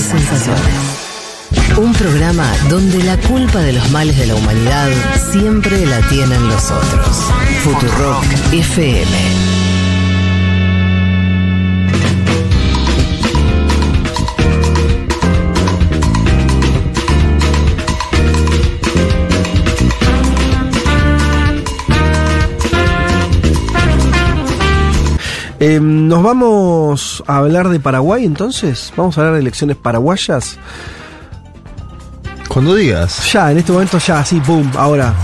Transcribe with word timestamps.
sensaciones. 0.00 0.62
Un 1.76 1.92
programa 1.94 2.50
donde 2.68 3.02
la 3.02 3.16
culpa 3.18 3.60
de 3.60 3.72
los 3.72 3.90
males 3.90 4.16
de 4.18 4.26
la 4.26 4.34
humanidad 4.34 4.90
siempre 5.30 5.86
la 5.86 6.00
tienen 6.08 6.48
los 6.48 6.70
otros. 6.70 7.16
Futurock 7.62 8.24
FM. 8.52 9.61
Eh, 25.64 25.78
Nos 25.80 26.24
vamos 26.24 27.22
a 27.28 27.36
hablar 27.36 27.68
de 27.68 27.78
Paraguay 27.78 28.24
entonces. 28.24 28.92
Vamos 28.96 29.16
a 29.16 29.20
hablar 29.20 29.34
de 29.34 29.42
elecciones 29.42 29.76
paraguayas. 29.76 30.58
Cuando 32.48 32.74
digas. 32.74 33.32
Ya, 33.32 33.52
en 33.52 33.58
este 33.58 33.70
momento 33.70 33.98
ya, 33.98 34.18
así, 34.18 34.40
boom, 34.40 34.72
ahora. 34.76 35.14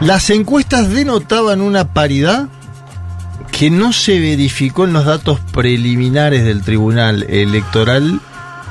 Las 0.00 0.30
encuestas 0.30 0.90
denotaban 0.90 1.60
una 1.60 1.92
paridad 1.92 2.46
que 3.50 3.68
no 3.68 3.92
se 3.92 4.20
verificó 4.20 4.84
en 4.84 4.92
los 4.92 5.04
datos 5.04 5.40
preliminares 5.40 6.44
del 6.44 6.62
Tribunal 6.62 7.24
Electoral 7.24 8.20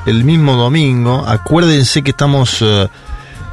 el 0.06 0.24
mismo 0.24 0.54
domingo. 0.54 1.22
Acuérdense 1.26 2.02
que 2.02 2.12
estamos 2.12 2.62
eh, 2.62 2.88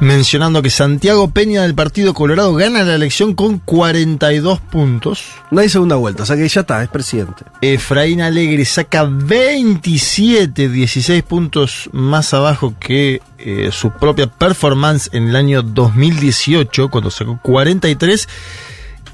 mencionando 0.02 0.62
que 0.62 0.70
Santiago 0.70 1.30
Peña 1.30 1.62
del 1.62 1.76
Partido 1.76 2.12
Colorado 2.12 2.52
gana 2.54 2.82
la 2.82 2.96
elección 2.96 3.34
con 3.34 3.58
42 3.60 4.58
puntos. 4.58 5.26
No 5.52 5.60
hay 5.60 5.68
segunda 5.68 5.94
vuelta, 5.94 6.24
o 6.24 6.26
sea 6.26 6.34
que 6.34 6.48
ya 6.48 6.62
está, 6.62 6.82
es 6.82 6.88
presidente. 6.88 7.44
Efraín 7.60 8.20
Alegre 8.20 8.64
saca 8.64 9.04
27, 9.04 10.68
16 10.68 11.22
puntos 11.22 11.88
más 11.92 12.34
abajo 12.34 12.74
que 12.80 13.22
eh, 13.38 13.68
su 13.70 13.92
propia 13.92 14.26
performance 14.26 15.08
en 15.12 15.28
el 15.28 15.36
año 15.36 15.62
2018, 15.62 16.88
cuando 16.88 17.12
sacó 17.12 17.38
43. 17.40 18.28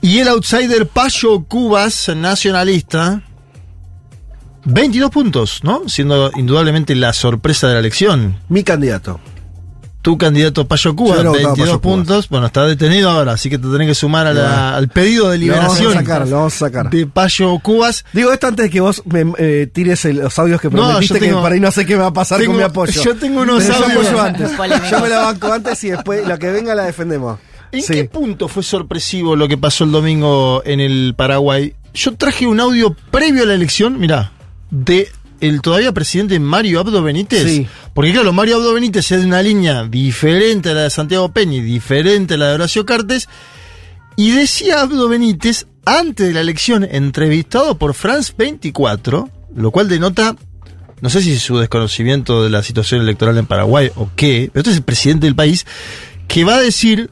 Y 0.01 0.21
el 0.21 0.29
outsider 0.29 0.89
Payo 0.89 1.45
Cubas, 1.45 2.09
nacionalista, 2.17 3.21
22 4.65 5.11
puntos, 5.11 5.61
¿no? 5.65 5.87
Siendo 5.87 6.31
indudablemente 6.35 6.95
la 6.95 7.13
sorpresa 7.13 7.69
de 7.69 7.75
la 7.75 7.81
elección. 7.81 8.39
Mi 8.49 8.65
candidato. 8.65 9.21
Tu 10.01 10.17
candidato 10.17 10.67
Payo 10.67 10.95
Cuba, 10.95 11.17
Yo 11.17 11.23
lo 11.25 11.31
votaba 11.31 11.49
22 11.55 11.69
Payo 11.69 11.81
Cubas. 11.81 11.97
puntos. 11.97 12.29
Bueno, 12.29 12.47
está 12.47 12.65
detenido 12.67 13.11
ahora, 13.11 13.33
así 13.33 13.51
que 13.51 13.59
te 13.59 13.67
tenés 13.69 13.89
que 13.89 13.95
sumar 13.95 14.27
a 14.29 14.33
la- 14.33 14.43
Bueno. 14.43 14.67
al 14.77 14.89
pedido 14.89 15.29
de 15.31 15.39
Lo 15.39 15.53
vamos 15.55 15.65
a 15.65 15.69
liberación 15.81 15.93
sacar, 15.95 16.29
lo 16.29 16.37
vamos 16.37 16.55
a 16.55 16.59
sacar. 16.59 16.91
de 16.91 17.07
Payo 17.07 17.59
Cubas. 17.59 18.05
Digo 18.13 18.33
esto 18.33 18.47
antes 18.47 18.65
de 18.67 18.71
que 18.71 18.81
vos 18.81 19.03
me 19.07 19.25
eh, 19.39 19.69
tires 19.73 20.05
el- 20.05 20.19
los 20.19 20.39
audios 20.39 20.61
que 20.61 20.71
prometiste, 20.71 21.15
yo 21.15 21.21
tengo- 21.21 21.37
que 21.39 21.43
para 21.43 21.55
ahí 21.57 21.61
no 21.61 21.71
sé 21.73 21.85
qué 21.85 21.95
me 21.97 22.03
va 22.03 22.07
a 22.09 22.13
pasar 22.13 22.39
tengo- 22.39 22.53
con 22.53 22.59
mi 22.59 22.65
apoyo. 22.65 23.03
yo 23.03 23.17
tengo 23.17 23.43
unos 23.43 23.65
Pero 23.65 23.77
yo 23.79 23.85
audios- 23.85 24.07
apoyo 24.07 24.23
antes. 24.23 24.51
Yo 24.91 25.01
me 25.01 25.09
la 25.09 25.19
banco 25.21 25.53
antes 25.53 25.85
y 25.85 25.91
después 25.91 26.27
lo 26.27 26.39
que 26.39 26.51
venga 26.53 26.75
la 26.77 26.85
defendemos. 26.85 27.39
¿En 27.73 27.83
Sí. 27.83 27.93
qué 27.93 28.05
punto 28.05 28.49
fue 28.49 28.63
sorpresivo 28.63 29.37
lo 29.37 29.47
que 29.49 29.59
pasó 29.59 29.85
el 29.85 29.91
domingo 29.93 30.63
en 30.65 30.81
el 30.81 31.15
Paraguay? 31.17 31.75
Yo 31.93 32.15
traje 32.15 32.47
un 32.47 32.61
audio 32.61 32.95
previo 33.11 33.43
a 33.43 33.47
la 33.47 33.55
elección, 33.55 33.99
mirá, 33.99 34.31
de 34.71 35.09
el 35.41 35.61
todavía 35.61 35.93
presidente 35.93 36.39
Mario 36.41 36.81
Abdo 36.81 37.03
Benítez. 37.03 37.45
Sí. 37.45 37.67
Porque 37.95 38.13
claro, 38.13 38.33
Mario 38.33 38.57
Abdo 38.57 38.75
Benítez 38.75 39.11
es 39.11 39.21
de 39.21 39.27
una 39.27 39.43
línea 39.43 39.85
diferente 39.85 40.71
a 40.71 40.75
la 40.75 40.83
de 40.83 40.91
Santiago 40.91 41.33
Peña 41.33 41.63
diferente 41.63 42.35
a 42.35 42.37
la 42.37 42.49
de 42.49 42.55
Horacio 42.55 42.87
Cartes. 42.87 43.29
Y 44.17 44.33
decía 44.33 44.81
Abdo 44.81 45.09
Benítez, 45.09 45.67
antes 45.85 46.27
de 46.27 46.35
la 46.35 46.41
elección, 46.41 46.87
entrevistado 46.91 47.79
por 47.79 47.95
France 47.95 48.33
24, 48.37 49.31
lo 49.55 49.71
cual 49.71 49.89
denota, 49.89 50.37
no 51.01 51.11
sé 51.11 51.23
si 51.23 51.39
su 51.39 51.59
desconocimiento 51.59 52.43
de 52.43 52.51
la 52.51 52.63
situación 52.63 53.01
electoral 53.01 53.39
en 53.39 53.47
Paraguay 53.47 53.91
o 53.95 54.11
qué, 54.17 54.51
pero 54.53 54.61
este 54.61 54.71
es 54.71 54.77
el 54.79 54.83
presidente 54.83 55.27
del 55.27 55.37
país, 55.37 55.67
que 56.27 56.45
va 56.45 56.57
a 56.57 56.61
decir 56.61 57.11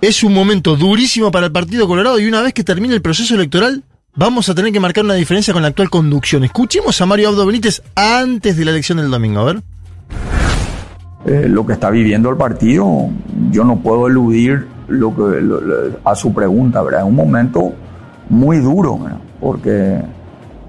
es 0.00 0.22
un 0.22 0.32
momento 0.32 0.76
durísimo 0.76 1.30
para 1.30 1.46
el 1.46 1.52
Partido 1.52 1.86
Colorado 1.86 2.18
y 2.18 2.26
una 2.26 2.40
vez 2.40 2.54
que 2.54 2.64
termine 2.64 2.94
el 2.94 3.02
proceso 3.02 3.34
electoral 3.34 3.84
vamos 4.14 4.48
a 4.48 4.54
tener 4.54 4.72
que 4.72 4.80
marcar 4.80 5.04
una 5.04 5.14
diferencia 5.14 5.52
con 5.52 5.62
la 5.62 5.68
actual 5.68 5.90
conducción. 5.90 6.44
Escuchemos 6.44 7.00
a 7.00 7.06
Mario 7.06 7.28
Abdo 7.28 7.46
Benítez 7.46 7.82
antes 7.94 8.56
de 8.56 8.64
la 8.64 8.70
elección 8.70 8.98
del 8.98 9.10
domingo, 9.10 9.40
a 9.40 9.44
ver. 9.44 9.62
Eh, 11.26 11.46
lo 11.48 11.66
que 11.66 11.74
está 11.74 11.90
viviendo 11.90 12.30
el 12.30 12.36
partido, 12.36 13.08
yo 13.50 13.64
no 13.64 13.76
puedo 13.76 14.06
eludir 14.06 14.66
lo 14.88 15.14
que, 15.14 15.92
a 16.04 16.14
su 16.14 16.32
pregunta, 16.32 16.82
¿verdad? 16.82 17.00
Es 17.00 17.06
un 17.06 17.16
momento 17.16 17.72
muy 18.28 18.58
duro, 18.58 18.98
¿verdad? 18.98 19.18
Porque 19.40 20.00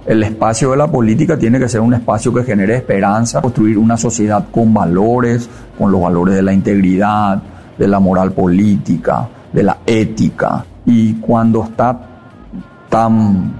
el 0.06 0.24
espacio 0.24 0.72
de 0.72 0.78
la 0.78 0.88
política 0.88 1.38
tiene 1.38 1.60
que 1.60 1.70
ser 1.70 1.82
un 1.82 1.94
espacio 1.94 2.34
que 2.34 2.44
genere 2.44 2.76
esperanza, 2.76 3.42
construir 3.42 3.78
una 3.78 3.98
sociedad 3.98 4.46
con 4.52 4.74
valores, 4.74 5.50
con 5.78 5.92
los 5.92 6.02
valores 6.02 6.36
de 6.36 6.42
la 6.42 6.54
integridad, 6.54 7.42
de 7.78 7.88
la 7.88 8.00
moral 8.00 8.32
política, 8.32 9.28
de 9.54 9.64
la 9.64 9.78
ética. 9.86 10.66
Y 10.86 11.14
cuando 11.16 11.64
está 11.64 12.00
tan 12.90 13.54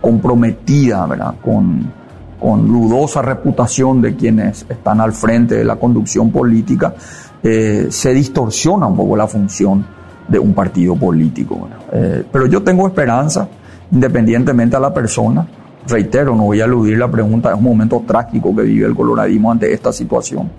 comprometida, 0.00 1.06
¿verdad? 1.06 1.34
Con, 1.42 1.99
con 2.40 2.66
dudosa 2.66 3.20
reputación 3.22 4.00
de 4.00 4.16
quienes 4.16 4.64
están 4.68 5.00
al 5.00 5.12
frente 5.12 5.56
de 5.56 5.64
la 5.64 5.76
conducción 5.76 6.30
política, 6.30 6.94
eh, 7.42 7.86
se 7.90 8.12
distorsiona 8.14 8.86
un 8.86 8.96
poco 8.96 9.16
la 9.16 9.26
función 9.26 9.84
de 10.26 10.38
un 10.38 10.54
partido 10.54 10.96
político. 10.96 11.68
Eh, 11.92 12.24
pero 12.32 12.46
yo 12.46 12.62
tengo 12.62 12.86
esperanza, 12.86 13.46
independientemente 13.92 14.76
a 14.76 14.80
la 14.80 14.92
persona. 14.94 15.46
Reitero, 15.86 16.34
no 16.34 16.44
voy 16.44 16.60
a 16.60 16.64
eludir 16.64 16.98
la 16.98 17.10
pregunta, 17.10 17.50
es 17.50 17.56
un 17.56 17.64
momento 17.64 18.02
trágico 18.06 18.54
que 18.54 18.62
vive 18.62 18.86
el 18.86 18.94
coloradismo 18.94 19.50
ante 19.52 19.72
esta 19.72 19.92
situación. 19.92 20.50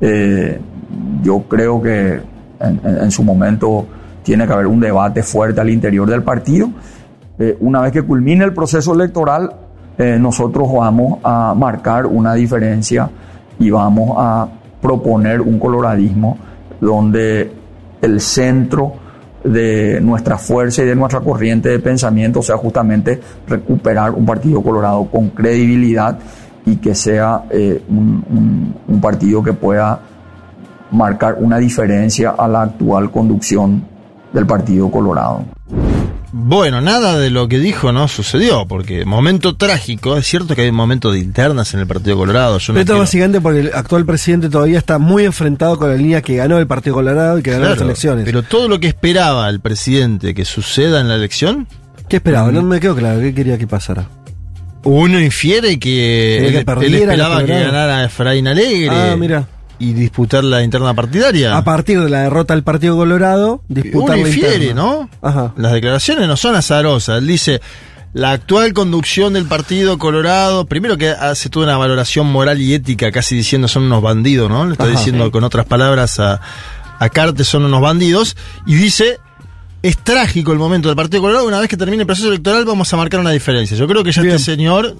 Eh, 0.00 0.60
yo 1.22 1.42
creo 1.48 1.80
que 1.80 2.20
en, 2.60 2.80
en- 2.84 3.10
su 3.10 3.22
momento 3.22 3.86
tiene 4.22 4.46
que 4.46 4.52
haber 4.52 4.66
un 4.66 4.80
debate 4.80 5.22
fuerte 5.22 5.60
al 5.60 5.70
interior 5.70 6.08
del 6.08 6.22
partido. 6.22 6.68
Una 7.60 7.80
vez 7.80 7.92
que 7.92 8.02
culmine 8.02 8.44
el 8.44 8.52
proceso 8.54 8.94
electoral, 8.94 9.52
eh, 9.98 10.18
nosotros 10.20 10.68
vamos 10.72 11.18
a 11.22 11.54
marcar 11.56 12.06
una 12.06 12.34
diferencia 12.34 13.08
y 13.58 13.70
vamos 13.70 14.14
a 14.18 14.48
proponer 14.80 15.40
un 15.40 15.58
coloradismo 15.58 16.36
donde 16.80 17.52
el 18.02 18.20
centro 18.20 18.92
de 19.44 20.00
nuestra 20.00 20.36
fuerza 20.38 20.82
y 20.82 20.86
de 20.86 20.94
nuestra 20.96 21.20
corriente 21.20 21.68
de 21.68 21.78
pensamiento 21.78 22.42
sea 22.42 22.56
justamente 22.56 23.20
recuperar 23.46 24.10
un 24.12 24.24
partido 24.26 24.62
colorado 24.62 25.04
con 25.06 25.28
credibilidad 25.30 26.18
y 26.66 26.76
que 26.76 26.94
sea 26.94 27.44
eh, 27.50 27.82
un, 27.88 28.24
un- 28.30 28.74
un 28.88 29.00
partido 29.00 29.42
que 29.42 29.52
pueda 29.52 30.00
marcar 30.90 31.36
una 31.40 31.58
diferencia 31.58 32.30
a 32.30 32.48
la 32.48 32.62
actual 32.62 33.10
conducción 33.10 33.84
del 34.32 34.46
Partido 34.46 34.90
Colorado. 34.90 35.42
Bueno, 36.36 36.80
nada 36.80 37.16
de 37.16 37.30
lo 37.30 37.46
que 37.46 37.60
dijo 37.60 37.92
no 37.92 38.08
sucedió, 38.08 38.66
porque 38.66 39.04
momento 39.04 39.54
trágico, 39.54 40.16
es 40.16 40.26
cierto 40.26 40.56
que 40.56 40.62
hay 40.62 40.70
un 40.70 40.74
momento 40.74 41.12
de 41.12 41.20
internas 41.20 41.72
en 41.74 41.80
el 41.80 41.86
Partido 41.86 42.16
Colorado. 42.16 42.58
Yo 42.58 42.72
no 42.72 42.74
Pero 42.74 42.80
esto 42.80 42.92
quiero- 42.94 42.98
básicamente 43.00 43.40
porque 43.40 43.60
el 43.60 43.70
actual 43.72 44.04
presidente 44.04 44.48
todavía 44.48 44.78
está 44.78 44.98
muy 44.98 45.24
enfrentado 45.24 45.78
con 45.78 45.90
la 45.90 45.94
línea 45.94 46.22
que 46.22 46.34
ganó 46.34 46.58
el 46.58 46.66
Partido 46.66 46.96
Colorado 46.96 47.38
y 47.38 47.42
que 47.42 47.52
ganó 47.52 47.66
las 47.68 47.80
elecciones. 47.80 48.24
Pero 48.24 48.42
todo 48.42 48.68
lo 48.68 48.80
que 48.80 48.88
esperaba 48.88 49.48
el 49.48 49.60
presidente 49.60 50.34
que 50.34 50.44
suceda 50.44 51.00
en 51.00 51.06
la 51.08 51.14
elección, 51.14 51.68
¿Qué 52.08 52.16
esperaba? 52.16 52.50
No 52.50 52.62
me 52.62 52.80
quedó 52.80 52.96
claro. 52.96 53.20
¿Qué 53.20 53.32
quería 53.32 53.56
que 53.56 53.66
pasara? 53.68 54.08
uno 54.86 55.18
infiere 55.20 55.78
que, 55.78 56.46
él, 56.48 56.64
él 56.82 56.94
esperaba 56.96 57.42
que 57.44 57.52
ganara 57.58 58.04
Efraín 58.04 58.46
Alegre 58.48 58.88
Ah, 58.90 59.14
mira. 59.16 59.46
Y 59.78 59.92
disputar 59.92 60.44
la 60.44 60.62
interna 60.62 60.94
partidaria. 60.94 61.56
A 61.56 61.64
partir 61.64 62.00
de 62.00 62.08
la 62.08 62.22
derrota 62.22 62.54
del 62.54 62.62
Partido 62.62 62.96
Colorado, 62.96 63.62
disputar 63.68 64.16
Uno 64.16 64.24
la 64.24 64.28
infiere, 64.28 64.54
interna. 64.66 64.82
¿no? 64.82 65.10
Ajá. 65.22 65.52
Las 65.56 65.72
declaraciones 65.72 66.28
no 66.28 66.36
son 66.36 66.54
azarosas. 66.54 67.18
Él 67.18 67.26
dice, 67.26 67.60
la 68.12 68.30
actual 68.32 68.72
conducción 68.72 69.32
del 69.32 69.46
Partido 69.46 69.98
Colorado, 69.98 70.66
primero 70.66 70.96
que 70.96 71.08
hace 71.08 71.48
toda 71.48 71.66
una 71.66 71.76
valoración 71.76 72.26
moral 72.30 72.60
y 72.60 72.74
ética, 72.74 73.10
casi 73.10 73.34
diciendo 73.34 73.66
son 73.68 73.84
unos 73.84 74.02
bandidos, 74.02 74.48
¿no? 74.48 74.64
Le 74.66 74.72
está 74.72 74.84
Ajá. 74.84 74.92
diciendo 74.92 75.30
con 75.30 75.42
otras 75.44 75.66
palabras 75.66 76.20
a, 76.20 76.40
a 76.98 77.08
Cartes 77.08 77.48
son 77.48 77.64
unos 77.64 77.80
bandidos. 77.80 78.36
Y 78.66 78.74
dice, 78.76 79.18
es 79.82 79.98
trágico 79.98 80.52
el 80.52 80.58
momento 80.58 80.88
del 80.88 80.96
Partido 80.96 81.22
Colorado, 81.22 81.46
una 81.46 81.58
vez 81.58 81.68
que 81.68 81.76
termine 81.76 82.02
el 82.02 82.06
proceso 82.06 82.28
electoral 82.28 82.64
vamos 82.64 82.92
a 82.92 82.96
marcar 82.96 83.18
una 83.20 83.30
diferencia. 83.32 83.76
Yo 83.76 83.88
creo 83.88 84.04
que 84.04 84.12
ya 84.12 84.22
Bien. 84.22 84.36
este 84.36 84.52
señor... 84.52 84.96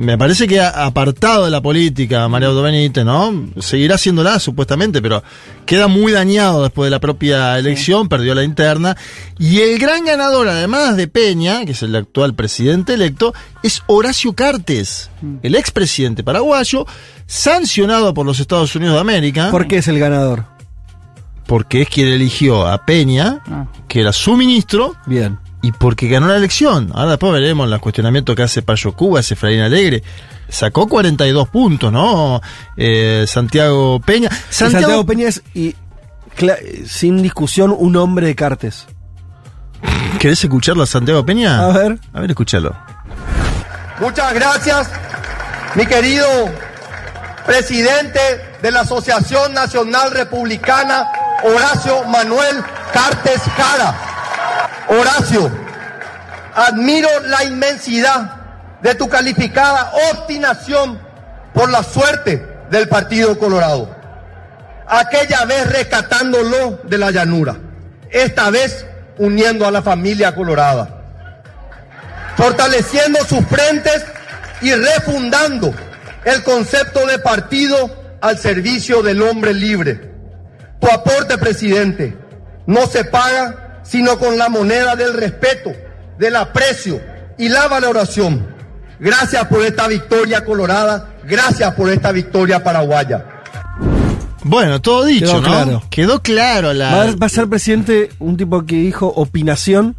mm, 0.00 0.04
Me 0.04 0.18
parece 0.18 0.46
que 0.48 0.60
ha 0.60 0.86
apartado 0.86 1.44
de 1.44 1.50
la 1.50 1.60
política 1.60 2.26
María 2.28 2.48
Auto 2.48 2.62
Benítez, 2.62 3.04
¿no? 3.04 3.46
Seguirá 3.58 3.96
haciéndola, 3.96 4.38
supuestamente, 4.38 5.00
pero 5.02 5.22
queda 5.66 5.86
muy 5.88 6.12
dañado 6.12 6.62
después 6.62 6.86
de 6.86 6.90
la 6.90 7.00
propia 7.00 7.58
elección, 7.58 8.08
perdió 8.08 8.34
la 8.34 8.42
interna. 8.44 8.96
Y 9.38 9.60
el 9.60 9.78
gran 9.78 10.04
ganador, 10.04 10.48
además 10.48 10.96
de 10.96 11.06
Peña, 11.08 11.64
que 11.64 11.72
es 11.72 11.82
el 11.82 11.94
actual 11.96 12.34
presidente 12.34 12.94
electo, 12.94 13.32
es 13.62 13.82
Horacio 13.86 14.32
Cartes, 14.32 15.10
el 15.42 15.54
expresidente 15.54 16.22
paraguayo, 16.24 16.86
sancionado 17.26 18.12
por 18.14 18.26
los 18.26 18.40
Estados 18.40 18.74
Unidos 18.74 18.94
de 18.94 19.00
América, 19.00 19.50
¿Por 19.50 19.68
qué 19.68 19.78
es 19.78 19.88
el 19.88 19.98
ganador? 19.98 20.44
porque 21.46 21.82
es 21.82 21.88
quien 21.88 22.06
eligió 22.08 22.66
a 22.66 22.84
Peña, 22.86 23.40
Ah. 23.50 23.66
que 23.88 24.00
era 24.00 24.12
su 24.12 24.36
ministro, 24.36 24.94
Bien. 25.06 25.38
Y 25.62 25.72
porque 25.72 26.08
ganó 26.08 26.28
la 26.28 26.36
elección. 26.36 26.90
Ahora 26.94 27.10
después 27.10 27.32
veremos 27.32 27.68
los 27.68 27.80
cuestionamientos 27.80 28.34
que 28.34 28.42
hace 28.42 28.62
Payo 28.62 28.92
Cuba, 28.92 29.20
Efraín 29.20 29.60
Alegre. 29.60 30.02
Sacó 30.48 30.88
42 30.88 31.48
puntos, 31.48 31.92
¿no? 31.92 32.40
Eh, 32.76 33.24
Santiago 33.26 34.00
Peña. 34.00 34.30
Santiago, 34.48 34.80
Santiago, 34.80 35.06
Peña 35.06 35.28
es, 35.28 35.42
y, 35.54 35.76
sin 36.86 37.22
discusión, 37.22 37.74
un 37.76 37.96
hombre 37.96 38.26
de 38.26 38.34
Cartes. 38.34 38.86
¿Querés 40.18 40.42
escucharlo 40.42 40.82
a 40.82 40.86
Santiago 40.86 41.24
Peña? 41.24 41.64
A 41.64 41.72
ver. 41.72 41.98
A 42.12 42.20
ver, 42.20 42.30
escúchalo. 42.30 42.74
Muchas 44.00 44.32
gracias, 44.32 44.88
mi 45.74 45.84
querido 45.84 46.26
presidente 47.46 48.20
de 48.62 48.70
la 48.70 48.80
Asociación 48.80 49.52
Nacional 49.52 50.10
Republicana, 50.10 51.06
Horacio 51.44 52.04
Manuel 52.04 52.62
Cartes 52.92 53.42
Cara. 53.56 54.09
Horacio, 54.90 55.50
admiro 56.54 57.08
la 57.26 57.44
inmensidad 57.44 58.34
de 58.82 58.94
tu 58.94 59.08
calificada 59.08 59.92
obstinación 60.12 61.00
por 61.54 61.70
la 61.70 61.82
suerte 61.82 62.46
del 62.70 62.88
Partido 62.88 63.38
Colorado. 63.38 63.94
Aquella 64.86 65.44
vez 65.44 65.70
rescatándolo 65.70 66.80
de 66.84 66.98
la 66.98 67.10
llanura, 67.10 67.56
esta 68.10 68.50
vez 68.50 68.84
uniendo 69.18 69.66
a 69.66 69.70
la 69.70 69.82
familia 69.82 70.34
colorada 70.34 71.00
fortaleciendo 72.40 73.18
sus 73.26 73.44
frentes 73.46 74.02
y 74.62 74.72
refundando 74.72 75.74
el 76.24 76.42
concepto 76.42 77.06
de 77.06 77.18
partido 77.18 78.16
al 78.22 78.38
servicio 78.38 79.02
del 79.02 79.20
hombre 79.20 79.52
libre. 79.52 80.10
Tu 80.80 80.90
aporte, 80.90 81.36
presidente, 81.36 82.16
no 82.66 82.86
se 82.86 83.04
paga 83.04 83.69
sino 83.90 84.18
con 84.18 84.38
la 84.38 84.48
moneda 84.48 84.94
del 84.94 85.14
respeto, 85.14 85.72
del 86.16 86.36
aprecio 86.36 87.00
y 87.38 87.48
la 87.48 87.66
valoración. 87.66 88.46
Gracias 89.00 89.46
por 89.48 89.64
esta 89.64 89.88
victoria 89.88 90.44
colorada, 90.44 91.14
gracias 91.24 91.74
por 91.74 91.90
esta 91.90 92.12
victoria 92.12 92.62
paraguaya. 92.62 93.24
Bueno, 94.44 94.80
todo 94.80 95.04
dicho, 95.04 95.26
Quedó 95.26 95.40
¿no? 95.40 95.42
claro. 95.48 95.82
Quedó 95.90 96.22
claro 96.22 96.72
la. 96.72 96.94
Va, 96.94 97.02
a- 97.02 97.16
va 97.16 97.26
a 97.26 97.28
ser 97.30 97.48
presidente 97.48 98.10
un 98.18 98.36
tipo 98.36 98.64
que 98.64 98.76
dijo 98.76 99.06
opinación. 99.08 99.96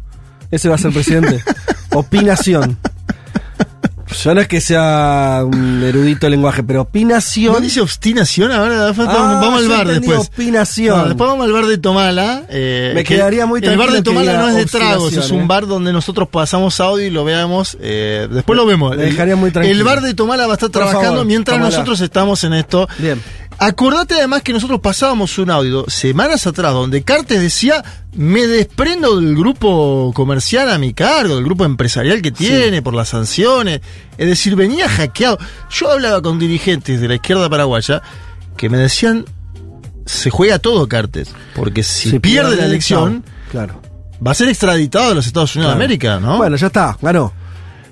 Ese 0.50 0.68
va 0.68 0.76
a 0.76 0.78
ser 0.78 0.92
presidente. 0.92 1.42
opinación. 1.92 2.78
Yo 4.12 4.34
no 4.34 4.40
es 4.40 4.48
que 4.48 4.60
sea 4.60 5.42
un 5.44 5.82
erudito 5.82 6.26
del 6.26 6.32
lenguaje, 6.32 6.62
pero 6.62 6.82
opinación. 6.82 7.52
¿No 7.54 7.60
dice 7.60 7.80
obstinación? 7.80 8.52
Ahora 8.52 8.88
Ah, 8.88 8.92
vamos 8.96 9.62
al 9.62 9.68
bar 9.68 9.86
después. 9.88 10.18
opinación. 10.18 10.98
No, 10.98 11.04
después 11.08 11.28
vamos 11.30 11.46
al 11.46 11.52
bar 11.52 11.66
de 11.66 11.78
Tomala. 11.78 12.42
eh, 12.48 12.92
Me 12.94 13.04
que 13.04 13.14
quedaría 13.16 13.46
muy 13.46 13.60
El 13.60 13.76
bar 13.76 13.88
tranquilo 13.90 13.96
de 13.96 14.02
Tomala 14.02 14.38
no 14.42 14.48
es 14.48 14.54
de 14.56 14.66
tragos, 14.66 15.12
es 15.12 15.30
un 15.30 15.40
eh. 15.42 15.46
bar 15.46 15.66
donde 15.66 15.92
nosotros 15.92 16.28
pasamos 16.28 16.78
audio 16.80 17.06
y 17.06 17.10
lo 17.10 17.24
veamos. 17.24 17.76
eh, 17.80 18.28
después 18.30 18.56
lo 18.56 18.66
vemos. 18.66 18.96
Me 18.96 19.04
dejaría 19.04 19.36
muy 19.36 19.50
tranquilo. 19.50 19.76
El 19.76 19.84
bar 19.84 20.00
de 20.00 20.14
Tomala 20.14 20.46
va 20.46 20.52
a 20.52 20.56
estar 20.56 20.70
Por 20.70 20.82
trabajando 20.82 21.08
favor, 21.10 21.26
mientras 21.26 21.56
Tomala. 21.56 21.70
nosotros 21.76 22.00
estamos 22.00 22.44
en 22.44 22.52
esto. 22.54 22.88
Bien. 22.98 23.20
Acordate 23.64 24.14
además 24.14 24.42
que 24.42 24.52
nosotros 24.52 24.80
pasábamos 24.80 25.38
un 25.38 25.48
audio 25.48 25.88
semanas 25.88 26.48
atrás 26.48 26.72
donde 26.72 27.04
Cartes 27.04 27.40
decía, 27.40 27.84
me 28.12 28.48
desprendo 28.48 29.20
del 29.20 29.36
grupo 29.36 30.10
comercial 30.16 30.68
a 30.68 30.78
mi 30.78 30.92
cargo, 30.94 31.36
del 31.36 31.44
grupo 31.44 31.64
empresarial 31.64 32.22
que 32.22 32.32
tiene 32.32 32.82
por 32.82 32.92
las 32.92 33.10
sanciones. 33.10 33.80
Es 34.18 34.26
decir, 34.26 34.56
venía 34.56 34.88
hackeado. 34.88 35.38
Yo 35.70 35.92
hablaba 35.92 36.20
con 36.20 36.40
dirigentes 36.40 37.00
de 37.00 37.06
la 37.06 37.14
izquierda 37.14 37.48
paraguaya 37.48 38.02
que 38.56 38.68
me 38.68 38.78
decían, 38.78 39.26
se 40.06 40.28
juega 40.30 40.58
todo 40.58 40.88
Cartes, 40.88 41.32
porque 41.54 41.84
si 41.84 42.10
Se 42.10 42.18
pierde 42.18 42.56
la 42.56 42.64
elección. 42.66 43.22
Claro. 43.52 43.80
va 44.26 44.32
a 44.32 44.34
ser 44.34 44.48
extraditado 44.48 45.12
a 45.12 45.14
los 45.14 45.26
Estados 45.28 45.54
Unidos 45.54 45.68
claro. 45.70 45.78
de 45.78 45.84
América, 45.84 46.18
¿no? 46.18 46.38
Bueno, 46.38 46.56
ya 46.56 46.66
está, 46.66 46.98
ganó. 47.00 47.32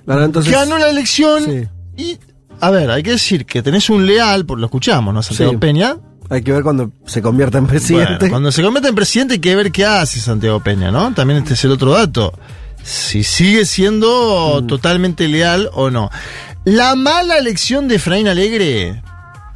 Ganó 0.05 0.25
entonces. 0.25 0.53
Ganó 0.53 0.79
la 0.79 0.91
elección 0.91 1.45
Sí. 1.45 1.69
y... 1.97 2.19
A 2.61 2.71
ver, 2.71 2.91
hay 2.91 3.03
que 3.03 3.13
decir 3.13 3.47
que 3.47 3.63
tenés 3.63 3.89
un 3.91 4.07
leal, 4.07 4.45
por 4.45 4.59
lo 4.59 4.67
escuchamos, 4.67 5.15
¿no? 5.15 5.23
Santiago 5.23 5.53
Sí. 5.53 5.59
Peña, 5.59 5.97
Hay 6.29 6.43
que 6.43 6.53
ver 6.53 6.63
cuando 6.63 6.93
se 7.07 7.23
convierta 7.23 7.59
en 7.59 7.67
presidente. 7.67 8.17
Bueno, 8.19 8.31
cuando 8.31 8.53
se 8.53 8.63
convierte 8.63 8.89
en 8.89 8.95
presidente 8.95 9.35
hay 9.35 9.41
que 9.41 9.57
ver 9.57 9.73
qué 9.73 9.85
hace 9.85 10.21
Santiago 10.21 10.61
Peña, 10.61 10.91
¿no? 10.91 11.13
También 11.15 11.39
este 11.39 11.55
es 11.55 11.65
el 11.65 11.73
otro 11.73 11.93
dato. 11.93 12.33
Si 12.83 13.25
sigue 13.25 13.65
siendo 13.67 14.65
totalmente 14.67 15.27
leal 15.29 15.69
o 15.73 15.91
no. 15.91 16.11
La 16.65 16.95
mala 16.95 17.37
elección 17.39 17.89
de 17.89 17.97
Efraín 17.97 18.29
Alegre, 18.29 19.03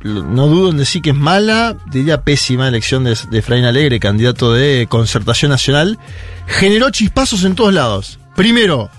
no 0.02 0.48
dudo 0.48 0.70
en 0.70 0.76
decir 0.78 1.00
que 1.00 1.10
es 1.10 1.16
mala, 1.16 1.76
diría 1.90 2.22
pésima 2.22 2.66
elección 2.68 3.04
de, 3.04 3.16
de 3.30 3.38
Efraín 3.38 3.64
Alegre, 3.64 4.00
candidato 4.00 4.52
de 4.52 4.86
Concertación 4.88 5.50
Nacional, 5.50 5.98
generó 6.46 6.90
chispazos 6.90 7.44
en 7.44 7.54
todos 7.54 7.72
lados. 7.72 8.18
Primero, 8.34 8.90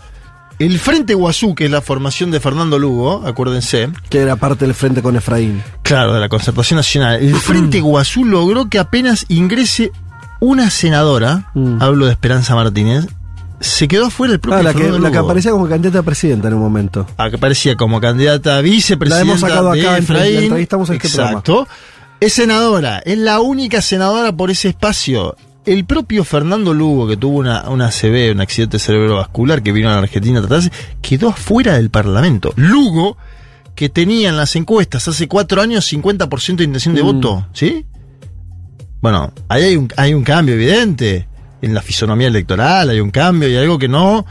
el 0.60 0.80
Frente 0.80 1.14
Guazú, 1.14 1.54
que 1.56 1.66
es 1.66 1.72
la 1.72 1.82
formación 1.82 2.32
de 2.32 2.40
Fernando 2.40 2.80
Lugo, 2.80 3.24
acuérdense, 3.26 3.90
Que 4.10 4.20
era 4.20 4.36
parte 4.38 4.66
del 4.66 4.74
frente 4.74 5.02
con 5.02 5.16
Efraín. 5.16 5.62
Claro, 5.82 6.14
de 6.14 6.20
la 6.20 6.30
Concertación 6.30 6.78
Nacional. 6.78 7.22
El 7.22 7.36
Frente 7.36 7.82
Guazú 7.82 8.24
logró 8.26 8.70
que 8.70 8.80
apenas 8.80 9.26
ingrese 9.30 9.92
una 10.40 10.70
senadora, 10.70 11.50
Mm. 11.54 11.82
hablo 11.82 12.06
de 12.06 12.12
Esperanza 12.12 12.56
Martínez, 12.56 13.08
se 13.60 13.88
quedó 13.88 14.08
afuera 14.08 14.34
el 14.34 14.40
propio 14.40 14.60
Ah, 14.60 14.64
la 14.64 14.74
que, 14.74 14.90
la 14.90 15.20
aparecía 15.20 15.52
como 15.52 15.68
candidata 15.68 16.00
a 16.00 16.04
presidenta 16.04 16.48
en 16.50 16.54
un 16.56 16.60
momento. 16.62 17.08
Ah, 17.18 17.30
que 17.30 17.38
aparecía 17.38 17.76
como 17.76 18.00
candidata 18.02 18.58
a 18.58 18.62
vicepresidenta 18.62 19.26
La 19.26 19.32
hemos 19.32 19.40
sacado 19.42 19.72
de 19.72 19.82
acá, 19.82 19.98
entre- 19.98 20.14
la 20.16 20.26
Efraín. 20.26 20.44
entrevistamos 20.44 20.90
en 20.90 20.96
este 20.98 21.08
Exacto. 21.08 21.68
Es 22.20 22.34
senadora, 22.34 23.00
es 23.00 23.18
la 23.18 23.40
única 23.40 23.82
senadora 23.82 24.32
por 24.36 24.52
ese 24.52 24.70
espacio. 24.70 25.36
El 25.66 25.86
propio 25.86 26.24
Fernando 26.24 26.74
Lugo, 26.74 27.08
que 27.08 27.18
tuvo 27.18 27.40
una, 27.40 27.70
una 27.70 27.90
CB, 27.90 28.32
un 28.34 28.42
accidente 28.42 28.78
cerebrovascular, 28.80 29.64
que 29.64 29.72
vino 29.72 29.90
a 29.90 29.94
la 29.94 30.00
Argentina 30.00 30.40
a 30.40 30.42
tratarse, 30.44 30.72
quedó 31.02 31.30
afuera 31.30 31.74
del 31.74 31.90
Parlamento. 31.90 32.54
Lugo, 32.56 33.18
que 33.74 33.90
tenía 33.90 34.30
en 34.30 34.38
las 34.38 34.56
encuestas 34.56 35.08
hace 35.08 35.28
cuatro 35.28 35.62
años 35.62 35.92
50% 35.92 36.58
de 36.58 36.64
intención 36.66 36.94
de 36.96 37.02
Mm. 37.04 37.06
voto, 37.06 37.48
¿sí? 37.54 37.86
Bueno, 39.02 39.32
ahí 39.50 39.64
hay 39.64 39.76
un, 39.76 39.90
hay 39.98 40.14
un 40.14 40.24
cambio 40.24 40.56
evidente. 40.56 41.28
En 41.62 41.74
la 41.74 41.82
fisonomía 41.82 42.28
electoral 42.28 42.90
hay 42.90 43.00
un 43.00 43.10
cambio 43.12 43.50
y 43.50 43.56
algo 43.56 43.80
que 43.80 43.88
no, 43.88 44.26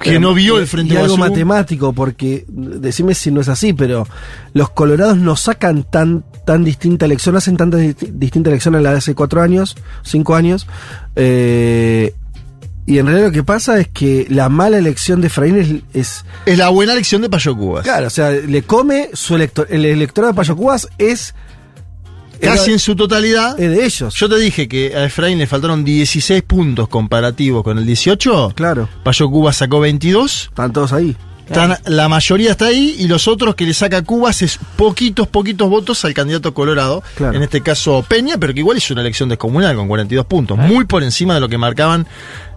que 0.00 0.20
no 0.20 0.32
vio 0.32 0.58
el 0.58 0.66
Frente 0.66 0.94
Y 0.94 0.96
algo 0.96 1.16
matemático, 1.16 1.92
porque 1.92 2.44
decime 2.48 3.14
si 3.14 3.30
no 3.32 3.40
es 3.40 3.48
así, 3.48 3.72
pero 3.72 4.06
los 4.52 4.70
colorados 4.70 5.16
no 5.16 5.34
sacan 5.36 5.82
tan, 5.84 6.24
tan 6.44 6.64
distinta 6.64 7.06
elección, 7.06 7.36
hacen 7.36 7.56
tanta 7.56 7.78
disti- 7.78 8.10
distinta 8.12 8.50
elección 8.50 8.74
a 8.74 8.80
la 8.80 8.90
de 8.92 8.98
hace 8.98 9.14
cuatro 9.14 9.40
años, 9.42 9.76
cinco 10.02 10.34
años. 10.34 10.66
eh, 11.16 12.14
y 12.84 12.98
en 12.98 13.06
realidad 13.06 13.28
lo 13.28 13.32
que 13.32 13.44
pasa 13.44 13.78
es 13.78 13.86
que 13.88 14.26
la 14.28 14.48
mala 14.48 14.76
elección 14.76 15.20
de 15.20 15.28
Efraín 15.28 15.56
es, 15.56 15.68
es- 15.94 16.24
Es 16.46 16.58
la 16.58 16.68
buena 16.70 16.92
elección 16.94 17.22
de 17.22 17.30
Payo 17.30 17.56
Cubas. 17.56 17.84
claro, 17.84 18.08
o 18.08 18.10
sea, 18.10 18.30
le 18.32 18.62
come 18.62 19.10
su 19.12 19.36
elector, 19.36 19.68
el 19.70 19.84
electorado 19.84 20.32
de 20.32 20.36
Payo 20.36 20.56
Cubas 20.56 20.88
es, 20.98 21.34
Casi 22.40 22.64
era- 22.64 22.72
en 22.72 22.78
su 22.80 22.96
totalidad. 22.96 23.58
es 23.60 23.70
de 23.70 23.84
ellos. 23.84 24.14
Yo 24.16 24.28
te 24.28 24.36
dije 24.36 24.66
que 24.66 24.96
a 24.96 25.04
Efraín 25.04 25.38
le 25.38 25.46
faltaron 25.46 25.84
16 25.84 26.42
puntos 26.42 26.88
comparativos 26.88 27.62
con 27.62 27.78
el 27.78 27.86
18. 27.86 28.52
claro, 28.56 28.88
Payo 29.04 29.30
Cubas 29.30 29.56
sacó 29.58 29.78
22. 29.78 30.46
están 30.48 30.72
todos 30.72 30.92
ahí. 30.92 31.16
La 31.86 32.08
mayoría 32.08 32.52
está 32.52 32.66
ahí 32.66 32.96
y 32.98 33.08
los 33.08 33.28
otros 33.28 33.54
que 33.54 33.66
le 33.66 33.74
saca 33.74 34.02
Cubas 34.02 34.42
es 34.42 34.58
poquitos, 34.76 35.26
poquitos 35.28 35.68
votos 35.68 36.04
al 36.04 36.14
candidato 36.14 36.54
Colorado. 36.54 37.02
Claro. 37.16 37.36
En 37.36 37.42
este 37.42 37.60
caso 37.60 38.04
Peña, 38.08 38.36
pero 38.38 38.54
que 38.54 38.60
igual 38.60 38.78
hizo 38.78 38.94
una 38.94 39.00
elección 39.02 39.28
descomunal 39.28 39.76
con 39.76 39.88
42 39.88 40.26
puntos. 40.26 40.56
Muy 40.58 40.84
por 40.84 41.02
encima 41.02 41.34
de 41.34 41.40
lo 41.40 41.48
que 41.48 41.58
marcaban 41.58 42.06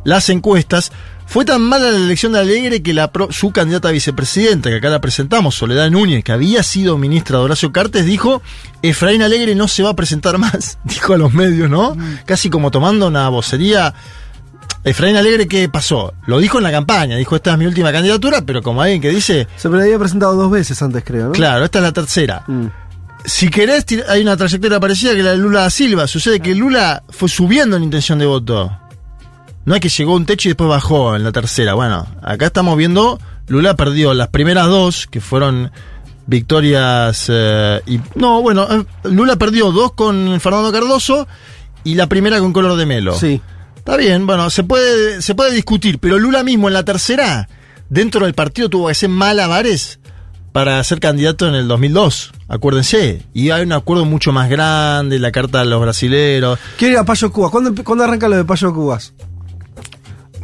las 0.04 0.30
encuestas. 0.30 0.92
Fue 1.27 1.44
tan 1.44 1.60
mala 1.63 1.89
la 1.89 1.98
elección 1.98 2.34
de 2.34 2.39
Alegre 2.39 2.84
que 2.84 2.94
la 2.94 3.12
pro- 3.12 3.32
su 3.32 3.50
candidata 3.51 3.89
a 3.89 3.92
vicepresidenta, 3.92 4.70
que 4.70 4.75
acá 4.75 4.89
la 4.89 5.01
presentamos, 5.01 5.56
Soledad 5.56 5.89
Núñez, 5.89 6.24
que 6.24 6.32
había 6.32 6.62
sido 6.62 7.00
ministra 7.00 7.39
de 7.39 7.46
Horacio 7.46 7.72
Cartes, 7.72 8.06
dijo, 8.06 8.44
Efraín 8.84 9.24
Alegre 9.24 9.56
no 9.56 9.68
se 9.68 9.82
va 9.82 9.89
a 9.89 9.96
presentar 9.96 10.38
más, 10.38 10.77
dijo 10.84 11.13
a 11.13 11.18
los 11.18 11.34
medios, 11.34 11.68
¿no? 11.68 11.98
Casi 12.25 12.51
como 12.51 12.70
tomando 12.70 13.08
una 13.08 13.27
vocería. 13.30 13.96
Efraín 14.86 15.15
Alegre, 15.15 15.48
¿qué 15.48 15.68
pasó? 15.68 16.13
Lo 16.27 16.38
dijo 16.39 16.60
en 16.60 16.63
la 16.63 16.72
campaña, 16.72 17.18
dijo, 17.18 17.36
esta 17.36 17.51
es 17.54 17.58
mi 17.58 17.65
última 17.65 17.92
candidatura, 17.92 18.44
pero 18.46 18.62
como 18.62 18.82
alguien 18.84 19.01
que 19.01 19.10
dice, 19.10 19.48
Se 19.58 19.68
me 19.68 19.82
había 19.82 19.98
presentado 19.98 20.36
dos 20.36 20.51
veces 20.51 20.80
antes, 20.82 21.04
creo, 21.04 21.25
¿no? 21.27 21.32
claro, 21.32 21.65
esta 21.65 21.80
es 21.80 21.84
la 21.84 21.92
tercera. 21.92 22.44
Mm. 22.48 22.68
Si 23.25 23.50
querés, 23.50 23.84
hay 24.08 24.22
una 24.22 24.38
trayectoria 24.38 24.80
parecida 24.80 25.13
que 25.15 25.24
la 25.24 25.32
de 25.32 25.38
Lula 25.38 25.62
da 25.62 25.70
Silva. 25.72 26.06
Sucede 26.06 26.39
que 26.39 26.54
Lula 26.54 27.01
fue 27.10 27.27
subiendo 27.27 27.75
en 27.75 27.84
intención 27.84 28.20
de 28.20 28.27
voto. 28.27 28.72
No 29.65 29.74
es 29.74 29.82
que 29.82 29.89
llegó 29.89 30.13
a 30.13 30.18
un 30.18 30.27
techo 30.27 30.48
y 30.48 30.51
después 30.51 30.70
bajó 30.70 31.15
en 31.15 31.24
la 31.24 31.32
tercera. 31.32 31.74
Bueno, 31.74 32.06
acá 32.22 32.46
estamos 32.46 32.77
viendo, 32.77 33.20
Lula 33.48 33.75
perdió 33.75 34.13
las 34.13 34.27
primeras 34.27 34.68
dos, 34.68 35.08
que 35.08 35.20
fueron 35.22 35.72
victorias... 36.27 37.25
eh, 37.30 37.82
y 37.88 38.00
No, 38.13 38.44
bueno, 38.44 38.68
eh, 38.70 38.86
Lula 39.06 39.36
perdió 39.38 39.72
dos 39.72 39.94
con 39.94 40.39
Fernando 40.39 40.72
Cardoso 40.72 41.27
y 41.84 41.96
la 41.96 42.08
primera 42.08 42.38
con 42.39 42.54
Color 42.54 42.75
de 42.77 42.86
Melo. 42.86 43.15
Sí. 43.15 43.42
Está 43.86 43.98
bien, 43.98 44.25
bueno, 44.25 44.50
se 44.50 44.63
puede, 44.63 45.22
se 45.22 45.36
puede 45.36 45.51
discutir, 45.51 46.00
pero 46.00 46.18
Lula 46.18 46.44
mismo 46.44 46.68
en 46.68 46.74
la 46.74 46.84
tercera, 46.84 47.48
dentro 47.88 48.25
del 48.25 48.34
partido 48.34 48.68
tuvo 48.68 48.88
que 48.88 48.94
hacer 48.94 49.10
malabares 49.10 50.00
para 50.51 50.84
ser 50.84 51.00
candidato 51.00 51.48
en 51.48 51.54
el 51.54 51.68
2002, 51.68 52.32
acuérdense. 52.48 53.22
Y 53.32 53.51
hay 53.51 53.62
un 53.62 53.74
acuerdo 53.74 54.06
mucho 54.06 54.32
más 54.32 54.50
grande, 54.50 55.20
la 55.20 55.32
carta 55.32 55.62
a 55.62 55.65
los 55.65 55.80
brasileros. 55.80 56.58
Quiero 56.80 56.94
ir 56.94 56.98
a 56.98 57.04
Payo 57.04 57.32
Cubas. 57.32 57.51
¿Cuándo, 57.51 57.84
cuándo 57.84 58.06
arranca 58.06 58.27
lo 58.27 58.38
de 58.38 58.44
Payo 58.44 58.74
Cubas? 58.74 59.13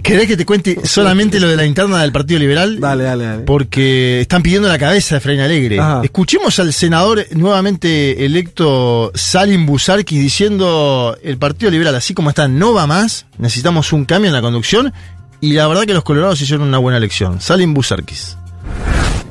¿Querés 0.03 0.27
que 0.27 0.37
te 0.37 0.45
cuente 0.45 0.79
solamente 0.83 1.39
lo 1.39 1.47
de 1.47 1.55
la 1.55 1.65
interna 1.65 2.01
del 2.01 2.11
Partido 2.11 2.39
Liberal? 2.39 2.79
Dale, 2.79 3.03
dale, 3.03 3.25
dale. 3.25 3.43
Porque 3.43 4.21
están 4.21 4.41
pidiendo 4.41 4.67
la 4.67 4.77
cabeza 4.77 5.15
de 5.15 5.17
Efraín 5.19 5.39
Alegre. 5.39 5.79
Ajá. 5.79 6.01
Escuchemos 6.03 6.57
al 6.59 6.73
senador 6.73 7.25
nuevamente 7.31 8.25
electo 8.25 9.11
Salim 9.13 9.65
Busarkis 9.65 10.19
diciendo 10.19 11.17
el 11.23 11.37
Partido 11.37 11.71
Liberal, 11.71 11.95
así 11.95 12.13
como 12.13 12.29
está, 12.29 12.47
no 12.47 12.73
va 12.73 12.87
más, 12.87 13.25
necesitamos 13.37 13.93
un 13.93 14.05
cambio 14.05 14.29
en 14.29 14.33
la 14.33 14.41
conducción. 14.41 14.93
Y 15.39 15.53
la 15.53 15.67
verdad 15.67 15.83
que 15.83 15.93
los 15.93 16.03
colorados 16.03 16.41
hicieron 16.41 16.67
una 16.67 16.77
buena 16.77 16.97
elección. 16.97 17.41
Salim 17.41 17.73
Busarkis. 17.73 18.37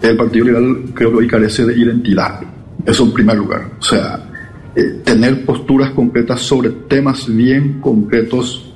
el 0.03 0.17
Partido 0.17 0.45
Liberal 0.45 0.93
creo 0.95 1.11
que 1.11 1.17
hoy 1.17 1.29
carece 1.29 1.65
de 1.65 1.79
identidad. 1.79 2.41
Eso 2.85 3.05
en 3.05 3.13
primer 3.13 3.37
lugar. 3.37 3.71
O 3.79 3.83
sea, 3.83 4.27
eh, 4.75 5.03
tener 5.05 5.45
posturas 5.45 5.91
concretas 5.91 6.41
sobre 6.41 6.71
temas 6.71 7.27
bien 7.27 7.81
concretos 7.81 8.70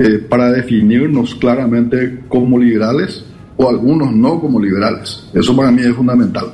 eh, 0.00 0.18
para 0.28 0.50
definirnos 0.50 1.34
claramente 1.34 2.20
como 2.28 2.58
liberales 2.58 3.24
o 3.56 3.68
algunos 3.68 4.12
no 4.14 4.40
como 4.40 4.58
liberales. 4.60 5.28
Eso 5.34 5.54
para 5.54 5.70
mí 5.70 5.82
es 5.82 5.94
fundamental. 5.94 6.46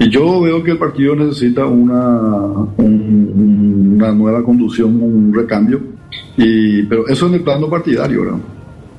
Y 0.00 0.10
yo 0.10 0.40
veo 0.40 0.62
que 0.62 0.72
el 0.72 0.78
partido 0.78 1.14
necesita 1.16 1.64
una, 1.66 2.16
un- 2.76 3.92
una 3.96 4.12
nueva 4.12 4.42
conducción, 4.44 5.00
un 5.00 5.32
recambio, 5.32 5.80
y, 6.36 6.82
pero 6.84 7.06
eso 7.08 7.26
en 7.28 7.34
el 7.34 7.42
plano 7.42 7.68
partidario, 7.70 8.22
¿verdad? 8.22 8.38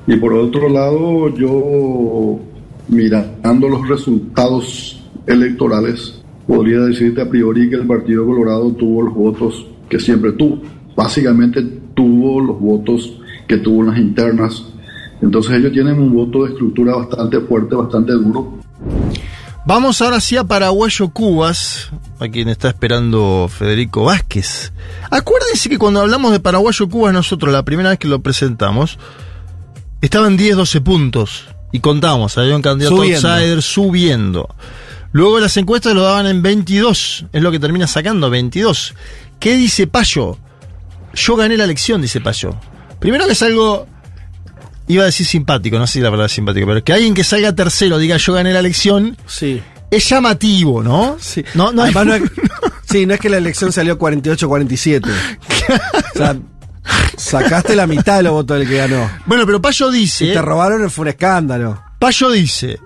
Y 0.06 0.16
por 0.16 0.32
otro 0.32 0.68
lado, 0.68 1.28
yo 1.36 2.40
mirando 2.88 3.68
los 3.68 3.86
resultados 3.88 5.02
electorales, 5.26 6.20
podría 6.46 6.80
decirte 6.80 7.20
a 7.22 7.28
priori 7.28 7.68
que 7.68 7.76
el 7.76 7.86
Partido 7.86 8.26
Colorado 8.26 8.72
tuvo 8.72 9.02
los 9.02 9.14
votos 9.14 9.66
que 9.88 9.98
siempre 10.00 10.32
tuvo. 10.32 10.60
Básicamente 10.96 11.62
tuvo 11.94 12.40
los 12.40 12.58
votos 12.60 13.19
que 13.50 13.58
tuvo 13.58 13.82
en 13.82 13.90
las 13.90 13.98
internas. 13.98 14.62
Entonces 15.20 15.52
ellos 15.52 15.72
tienen 15.72 15.98
un 15.98 16.14
voto 16.14 16.44
de 16.44 16.52
estructura 16.52 16.94
bastante 16.94 17.40
fuerte, 17.40 17.74
bastante 17.74 18.12
duro. 18.12 18.58
Vamos 19.66 20.00
ahora 20.00 20.20
sí 20.20 20.36
a 20.36 20.44
Paraguayo 20.44 21.08
Cubas, 21.08 21.90
a 22.20 22.28
quien 22.28 22.48
está 22.48 22.68
esperando 22.68 23.50
Federico 23.50 24.04
Vázquez. 24.04 24.72
Acuérdense 25.10 25.68
que 25.68 25.78
cuando 25.78 26.00
hablamos 26.00 26.30
de 26.32 26.38
Paraguayo 26.40 26.88
Cubas 26.88 27.12
nosotros, 27.12 27.52
la 27.52 27.64
primera 27.64 27.90
vez 27.90 27.98
que 27.98 28.08
lo 28.08 28.22
presentamos, 28.22 28.98
estaban 30.00 30.36
10, 30.36 30.56
12 30.56 30.80
puntos. 30.80 31.48
Y 31.72 31.80
contábamos, 31.80 32.38
había 32.38 32.56
un 32.56 32.62
candidato 32.62 32.96
Subiendo. 32.96 33.28
outsider 33.28 33.62
subiendo. 33.62 34.48
Luego 35.12 35.40
las 35.40 35.56
encuestas 35.56 35.94
lo 35.94 36.02
daban 36.02 36.26
en 36.26 36.40
22, 36.40 37.26
es 37.32 37.42
lo 37.42 37.50
que 37.50 37.58
termina 37.58 37.88
sacando, 37.88 38.30
22. 38.30 38.94
¿Qué 39.40 39.56
dice 39.56 39.88
Payo? 39.88 40.38
Yo 41.14 41.36
gané 41.36 41.56
la 41.56 41.64
elección, 41.64 42.00
dice 42.00 42.20
Payo. 42.20 42.54
Primero 43.00 43.26
que 43.26 43.32
es 43.32 43.42
algo, 43.42 43.86
iba 44.88 45.02
a 45.02 45.06
decir 45.06 45.26
simpático, 45.26 45.78
no 45.78 45.86
sé 45.86 45.94
si 45.94 46.00
la 46.00 46.10
verdad 46.10 46.26
es 46.26 46.32
simpático, 46.32 46.66
pero 46.66 46.84
que 46.84 46.92
alguien 46.92 47.14
que 47.14 47.24
salga 47.24 47.54
tercero 47.54 47.98
diga 47.98 48.16
yo 48.18 48.32
gané 48.34 48.52
la 48.52 48.60
elección, 48.60 49.16
Sí. 49.26 49.60
es 49.90 50.08
llamativo, 50.08 50.82
¿no? 50.82 51.16
Sí. 51.20 51.44
No, 51.54 51.72
no 51.72 51.82
hay- 51.82 51.92
Además, 51.94 52.20
no 52.20 52.26
es, 52.26 52.30
sí, 52.88 53.06
no 53.06 53.14
es 53.14 53.20
que 53.20 53.28
la 53.30 53.38
elección 53.38 53.72
salió 53.72 53.98
48-47. 53.98 55.10
o 56.14 56.18
sea, 56.18 56.36
sacaste 57.16 57.74
la 57.76 57.86
mitad 57.86 58.16
de 58.18 58.22
los 58.24 58.32
votos 58.32 58.58
del 58.58 58.68
que 58.68 58.76
ganó. 58.76 59.10
Bueno, 59.26 59.46
pero 59.46 59.60
Payo 59.62 59.90
Si 59.92 59.98
dice, 59.98 60.26
te 60.32 60.42
robaron, 60.42 60.90
fue 60.90 61.02
un 61.02 61.08
escándalo. 61.08 61.82
Payo 61.98 62.30
dice, 62.30 62.78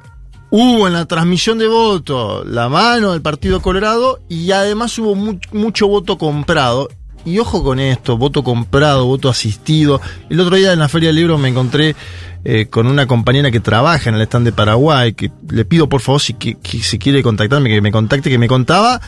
hubo 0.51 0.87
en 0.87 0.93
la 0.93 1.07
transmisión 1.07 1.59
de 1.59 1.67
voto 1.69 2.45
la 2.45 2.69
mano 2.69 3.13
del 3.13 3.23
Partido 3.23 3.61
Colorado 3.63 4.21
y 4.29 4.51
además 4.53 4.97
hubo 4.99 5.15
mu- 5.15 5.39
mucho 5.53 5.89
voto 5.89 6.19
comprado. 6.19 6.89
Y 7.25 7.39
ojo 7.39 7.63
con 7.65 7.81
esto, 7.81 8.17
voto 8.19 8.43
comprado, 8.43 9.07
voto 9.07 9.29
asistido. 9.29 10.01
El 10.29 10.41
otro 10.41 10.57
día 10.57 10.73
en 10.73 10.79
la 10.79 10.89
Feria 10.89 11.09
del 11.09 11.17
Libro 11.17 11.39
me 11.39 11.49
encontré 11.49 11.97
eh, 12.45 12.67
con 12.67 12.87
una 12.87 13.07
compañera 13.07 13.51
que 13.51 13.61
trabaja 13.61 14.11
en 14.11 14.17
el 14.17 14.23
stand 14.23 14.45
de 14.47 14.53
Paraguay, 14.53 15.15
que 15.15 15.31
le 15.49 15.65
pido 15.65 15.89
por 15.89 16.01
favor 16.01 16.21
si, 16.21 16.35
que, 16.35 16.57
que 16.57 16.79
si 16.81 16.99
quiere 16.99 17.23
contactarme, 17.23 17.71
que 17.71 17.81
me 17.81 17.93
contacte, 17.93 18.29
que 18.29 18.39
me 18.39 18.49
contaba 18.49 19.01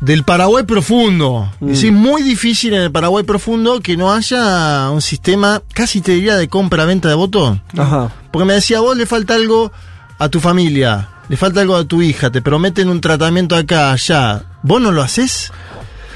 del 0.00 0.22
Paraguay 0.22 0.64
profundo. 0.64 1.50
Es 1.60 1.68
decir, 1.68 1.92
muy 1.92 2.22
difícil 2.22 2.74
en 2.74 2.82
el 2.82 2.92
Paraguay 2.92 3.24
profundo 3.24 3.80
que 3.80 3.96
no 3.96 4.12
haya 4.12 4.90
un 4.90 5.02
sistema, 5.02 5.62
casi 5.72 6.00
te 6.00 6.12
diría, 6.12 6.36
de 6.36 6.48
compra-venta 6.48 7.08
de 7.08 7.14
votos. 7.14 7.58
Ajá. 7.76 8.12
Porque 8.30 8.46
me 8.46 8.54
decía, 8.54 8.80
vos 8.80 8.96
le 8.96 9.06
falta 9.06 9.34
algo 9.34 9.72
a 10.18 10.28
tu 10.28 10.40
familia, 10.40 11.08
le 11.28 11.36
falta 11.36 11.60
algo 11.60 11.76
a 11.76 11.84
tu 11.84 12.02
hija, 12.02 12.30
te 12.30 12.42
prometen 12.42 12.88
un 12.88 13.00
tratamiento 13.00 13.56
acá, 13.56 13.92
allá. 13.92 14.44
¿Vos 14.62 14.80
no 14.80 14.92
lo 14.92 15.02
haces? 15.02 15.52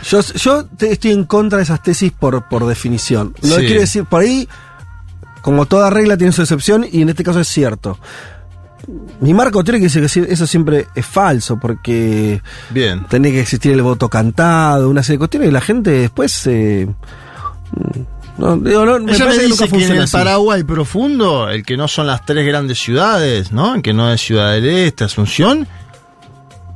Yo, 0.08 0.20
yo 0.20 0.64
te- 0.66 0.92
estoy 0.92 1.12
en 1.12 1.24
contra 1.24 1.58
de 1.58 1.64
esas 1.64 1.82
tesis 1.82 2.12
por, 2.12 2.48
por 2.48 2.66
definición. 2.66 3.34
Lo 3.42 3.54
Sí. 3.56 3.60
que 3.62 3.66
quiero 3.66 3.80
decir, 3.82 4.04
por 4.04 4.22
ahí, 4.22 4.48
como 5.42 5.66
toda 5.66 5.90
regla 5.90 6.16
tiene 6.16 6.32
su 6.32 6.42
excepción, 6.42 6.84
y 6.90 7.02
en 7.02 7.08
este 7.08 7.22
caso 7.24 7.40
es 7.40 7.48
cierto. 7.48 7.98
Mi 9.20 9.32
marco 9.32 9.62
tiene 9.62 9.78
que 9.78 9.84
decir 9.84 10.04
que 10.26 10.32
eso 10.32 10.46
siempre 10.46 10.88
es 10.96 11.06
falso, 11.06 11.56
porque 11.60 12.42
Bien. 12.70 13.06
tiene 13.08 13.30
que 13.30 13.40
existir 13.40 13.72
el 13.72 13.82
voto 13.82 14.08
cantado, 14.08 14.90
una 14.90 15.04
serie 15.04 15.14
de 15.16 15.18
cuestiones, 15.18 15.48
y 15.50 15.52
la 15.52 15.60
gente 15.60 15.90
después. 15.90 16.46
eh, 16.48 16.88
no, 18.38 18.56
digo, 18.56 18.84
no, 18.84 18.98
me 18.98 19.12
Ella 19.12 19.24
me 19.26 19.30
parece 19.30 19.42
que 19.42 19.48
nunca 19.48 19.48
dice 19.48 19.56
que 19.58 19.64
en 19.64 19.70
funciona 19.70 19.94
el 19.94 20.02
así. 20.04 20.12
Paraguay 20.16 20.64
profundo, 20.64 21.48
el 21.48 21.64
que 21.64 21.76
no 21.76 21.86
son 21.86 22.06
las 22.08 22.24
tres 22.26 22.44
grandes 22.46 22.78
ciudades, 22.78 23.52
¿no? 23.52 23.74
El 23.76 23.82
que 23.82 23.92
no 23.92 24.10
es 24.12 24.20
Ciudad 24.20 24.52
del 24.52 24.66
Este, 24.66 25.04
Asunción, 25.04 25.68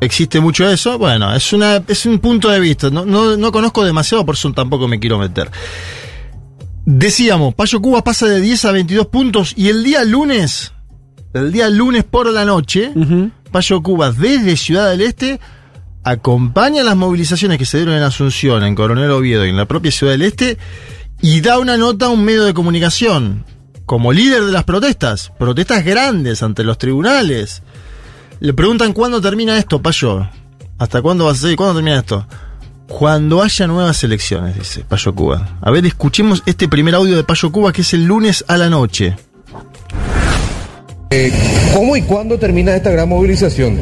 existe 0.01 0.41
mucho 0.41 0.69
eso. 0.69 0.99
Bueno, 0.99 1.35
es 1.35 1.53
una 1.53 1.83
es 1.87 2.07
un 2.07 2.19
punto 2.19 2.49
de 2.49 2.61
vista. 2.61 2.91
No, 2.91 3.05
no, 3.05 3.37
no 3.37 3.53
conozco 3.53 3.85
demasiado, 3.85 4.25
por 4.25 4.35
eso 4.35 4.53
tampoco 4.53 4.89
me 4.89 4.99
quiero 4.99 5.19
meter. 5.19 5.51
Decíamos, 6.85 7.55
Payo 7.55 7.81
Cuba 7.81 8.05
pasa 8.05 8.27
de 8.27 8.41
10 8.41 8.65
a 8.67 8.73
22 8.73 9.07
puntos 9.09 9.55
y 9.57 9.69
el 9.69 9.83
día 9.83 10.05
lunes, 10.05 10.73
el 11.35 11.51
día 11.51 11.69
lunes 11.69 12.05
por 12.05 12.31
la 12.33 12.45
noche. 12.45 12.93
Payo 13.51 13.83
Cuba 13.83 14.13
desde 14.13 14.57
Ciudad 14.57 14.91
del 14.91 15.01
Este 15.01 15.41
acompaña 16.05 16.85
las 16.85 16.95
movilizaciones 16.95 17.59
que 17.59 17.67
se 17.67 17.79
dieron 17.79 17.97
en 17.97 18.05
Asunción, 18.05 18.63
en 18.63 18.77
Coronel 18.77 19.11
Oviedo 19.11 19.45
y 19.45 19.49
en 19.49 19.57
la 19.57 19.67
propia 19.67 19.91
Ciudad 19.91 20.13
del 20.13 20.23
Este 20.23 20.59
y 21.21 21.41
da 21.41 21.59
una 21.59 21.77
nota 21.77 22.07
a 22.07 22.11
un 22.11 22.25
medio 22.25 22.45
de 22.45 22.55
comunicación 22.55 23.45
como 23.87 24.13
líder 24.13 24.45
de 24.45 24.53
las 24.53 24.65
protestas, 24.65 25.33
protestas 25.39 25.85
grandes 25.85 26.43
ante 26.43 26.65
los 26.65 26.79
tribunales. 26.79 27.63
Le 28.41 28.53
preguntan 28.53 28.93
cuándo 28.93 29.21
termina 29.21 29.57
esto, 29.57 29.81
Payo. 29.81 30.29
¿Hasta 30.79 31.01
cuándo 31.01 31.25
va 31.25 31.33
a 31.33 31.35
ser? 31.35 31.57
¿Cuándo 31.57 31.75
termina 31.75 31.99
esto? 31.99 32.27
Cuando 32.87 33.43
haya 33.43 33.67
nuevas 33.67 34.05
elecciones, 34.05 34.57
dice 34.57 34.85
Payo 34.87 35.15
Cuba. 35.15 35.59
A 35.61 35.71
ver, 35.71 35.87
escuchemos 35.87 36.43
este 36.47 36.69
primer 36.69 36.95
audio 36.95 37.17
de 37.17 37.25
Payo 37.25 37.51
Cuba 37.51 37.73
que 37.73 37.81
es 37.83 37.95
el 37.95 38.05
lunes 38.05 38.45
a 38.47 38.57
la 38.57 38.69
noche. 38.69 39.17
¿Cómo 41.73 41.97
y 41.97 42.03
cuándo 42.03 42.39
termina 42.39 42.77
esta 42.77 42.91
gran 42.91 43.09
movilización? 43.09 43.79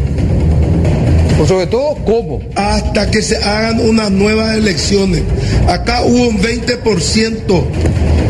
Por 1.36 1.48
sobre 1.48 1.66
todo, 1.66 1.96
¿cómo? 2.04 2.40
hasta 2.54 3.10
que 3.10 3.22
se 3.22 3.36
hagan 3.36 3.80
unas 3.80 4.10
nuevas 4.10 4.56
elecciones. 4.56 5.24
Acá 5.68 6.02
hubo 6.02 6.28
un 6.28 6.40
20% 6.40 7.64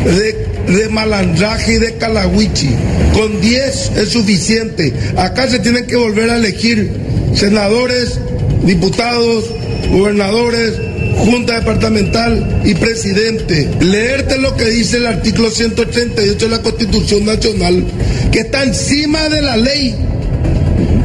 de, 0.05 0.54
de 0.67 0.89
malandraje 0.89 1.73
y 1.73 1.77
de 1.77 1.95
calahuichi. 1.95 2.69
Con 3.13 3.41
10 3.41 3.91
es 3.97 4.09
suficiente. 4.09 4.93
Acá 5.17 5.47
se 5.47 5.59
tienen 5.59 5.85
que 5.85 5.95
volver 5.95 6.29
a 6.29 6.37
elegir 6.37 6.91
senadores, 7.33 8.19
diputados, 8.63 9.45
gobernadores, 9.91 10.73
junta 11.17 11.59
departamental 11.59 12.61
y 12.65 12.73
presidente. 12.73 13.69
Leerte 13.79 14.37
lo 14.37 14.55
que 14.55 14.65
dice 14.65 14.97
el 14.97 15.05
artículo 15.05 15.49
188 15.49 16.45
de 16.45 16.51
la 16.51 16.61
Constitución 16.61 17.25
Nacional, 17.25 17.85
que 18.31 18.39
está 18.39 18.63
encima 18.63 19.29
de 19.29 19.41
la 19.41 19.57
ley 19.57 19.95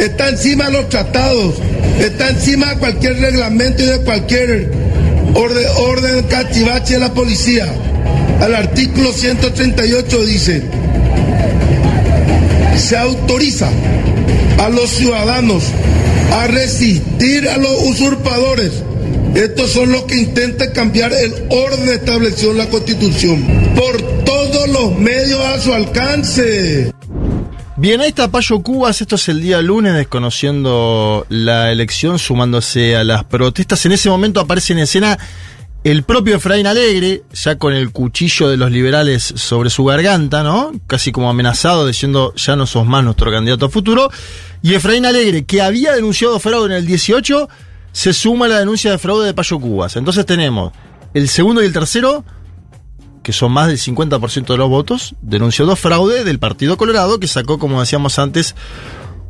está 0.01 0.31
encima 0.31 0.67
de 0.67 0.73
los 0.73 0.89
tratados, 0.89 1.55
está 2.01 2.31
encima 2.31 2.71
de 2.71 2.79
cualquier 2.79 3.21
reglamento 3.21 3.83
y 3.83 3.87
de 3.87 3.99
cualquier 3.99 4.71
orden, 5.35 5.67
orden 5.79 6.23
cachivache 6.25 6.95
de 6.95 7.01
la 7.01 7.13
policía. 7.13 7.67
Al 8.41 8.55
artículo 8.55 9.13
138 9.13 10.25
dice, 10.25 10.63
se 12.79 12.97
autoriza 12.97 13.71
a 14.59 14.69
los 14.71 14.89
ciudadanos 14.89 15.65
a 16.33 16.47
resistir 16.47 17.49
a 17.49 17.59
los 17.59 17.83
usurpadores. 17.83 18.73
Estos 19.35 19.71
son 19.71 19.93
los 19.93 20.05
que 20.05 20.17
intentan 20.17 20.73
cambiar 20.73 21.13
el 21.13 21.35
orden 21.51 21.89
establecido 21.91 22.53
en 22.53 22.59
la 22.59 22.69
Constitución 22.71 23.47
por 23.77 24.01
todos 24.25 24.69
los 24.71 24.99
medios 24.99 25.45
a 25.45 25.61
su 25.61 25.75
alcance. 25.75 26.93
Bien, 27.77 28.01
ahí 28.01 28.09
está 28.09 28.29
Payo 28.29 28.61
Cubas, 28.61 29.01
esto 29.01 29.17
es 29.17 29.29
el 29.29 29.41
día 29.41 29.63
lunes, 29.63 29.95
desconociendo 29.95 31.27
la 31.29 31.73
elección, 31.73 32.19
sumándose 32.19 32.97
a 32.97 33.05
las 33.05 33.25
protestas. 33.25 33.85
En 33.87 33.93
ese 33.93 34.09
momento 34.09 34.41
aparece 34.41 34.73
en 34.73 34.81
escena 34.81 35.19
el 35.83 36.03
propio 36.03 36.37
Efraín 36.37 36.67
Alegre, 36.67 37.23
ya 37.33 37.57
con 37.57 37.73
el 37.73 37.91
cuchillo 37.91 38.49
de 38.49 38.57
los 38.57 38.71
liberales 38.71 39.23
sobre 39.37 39.71
su 39.71 39.85
garganta, 39.85 40.43
¿no? 40.43 40.73
Casi 40.87 41.11
como 41.11 41.31
amenazado, 41.31 41.87
diciendo, 41.87 42.35
ya 42.37 42.55
no 42.57 42.67
sos 42.67 42.87
más 42.87 43.03
nuestro 43.03 43.31
candidato 43.31 43.67
a 43.67 43.71
futuro. 43.71 44.11
Y 44.63 44.75
Efraín 44.75 45.07
Alegre, 45.07 45.45
que 45.45 45.63
había 45.63 45.95
denunciado 45.95 46.39
fraude 46.39 46.67
en 46.67 46.73
el 46.73 46.87
18, 46.87 47.49
se 47.93 48.13
suma 48.13 48.47
a 48.47 48.49
la 48.49 48.59
denuncia 48.59 48.91
de 48.91 48.99
fraude 48.99 49.27
de 49.27 49.35
Payo 49.35 49.59
Cubas. 49.59 49.97
Entonces 49.97 50.27
tenemos 50.27 50.73
el 51.15 51.29
segundo 51.29 51.63
y 51.63 51.67
el 51.67 51.73
tercero 51.73 52.25
que 53.23 53.33
son 53.33 53.53
más 53.53 53.69
del 53.69 53.79
50% 53.79 54.47
de 54.47 54.57
los 54.57 54.69
votos, 54.69 55.15
denunció 55.21 55.67
dos 55.67 55.79
fraude 55.79 56.25
del 56.25 56.39
Partido 56.39 56.77
Colorado, 56.77 57.21
que 57.21 57.27
sacó, 57.27 57.59
como 57.59 57.81
decíamos 57.81 58.19
antes, 58.19 58.55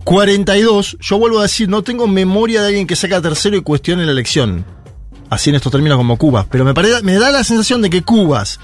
42. 0.04 0.97
Yo 1.00 1.19
vuelvo 1.19 1.40
a 1.40 1.42
decir, 1.42 1.69
no 1.69 1.83
tengo 1.83 2.07
memoria 2.07 2.61
de 2.61 2.69
alguien 2.69 2.87
que 2.87 2.97
saca 2.97 3.21
tercero 3.21 3.57
y 3.57 3.62
cuestione 3.62 4.07
la 4.07 4.12
elección. 4.12 4.64
Así 5.30 5.49
en 5.50 5.56
estos 5.56 5.70
términos 5.72 5.96
como 5.96 6.16
Cubas. 6.18 6.46
Pero 6.50 6.64
me, 6.64 6.75
parece, 6.75 7.02
me 7.02 7.14
da 7.14 7.30
la 7.30 7.44
sensación 7.44 7.80
de 7.82 7.88
que 7.88 8.02
Cubas, 8.02 8.60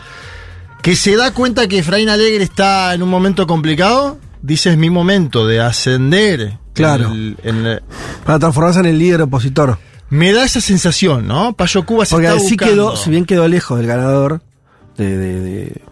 que 0.83 0.97
se 0.97 1.17
da 1.17 1.33
cuenta 1.33 1.67
que 1.69 1.79
Efraín 1.79 2.09
Alegre 2.09 2.43
está 2.45 2.93
en 2.93 3.03
un 3.03 3.09
momento 3.09 3.47
complicado, 3.47 4.19
dice 4.43 4.71
es 4.71 4.77
mi 4.79 4.91
momento 4.91 5.47
de 5.47 5.61
ascender. 5.61 6.59
Claro. 6.75 7.07
en 7.07 7.13
el- 7.13 7.37
en 7.43 7.67
el- 7.67 7.83
Para 8.27 8.39
transformarse 8.39 8.81
en 8.81 8.87
el 8.87 8.99
líder 8.99 9.23
opositor. 9.23 9.79
me 10.11 10.33
da 10.35 10.45
esa 10.45 10.61
sensación, 10.61 11.27
¿no? 11.27 11.55
Payo 11.55 11.87
Cubas 11.87 12.11
Porque 12.11 12.27
está 12.27 12.39
buscando. 12.39 12.75
quedó, 12.75 12.97
si 12.97 13.09
bien 13.09 13.25
quedó 13.25 13.49
lejos 13.49 13.79
del 13.79 13.87
ganador, 13.87 14.43
de, 14.99 15.17
de, 15.17 15.41
de- 15.41 15.83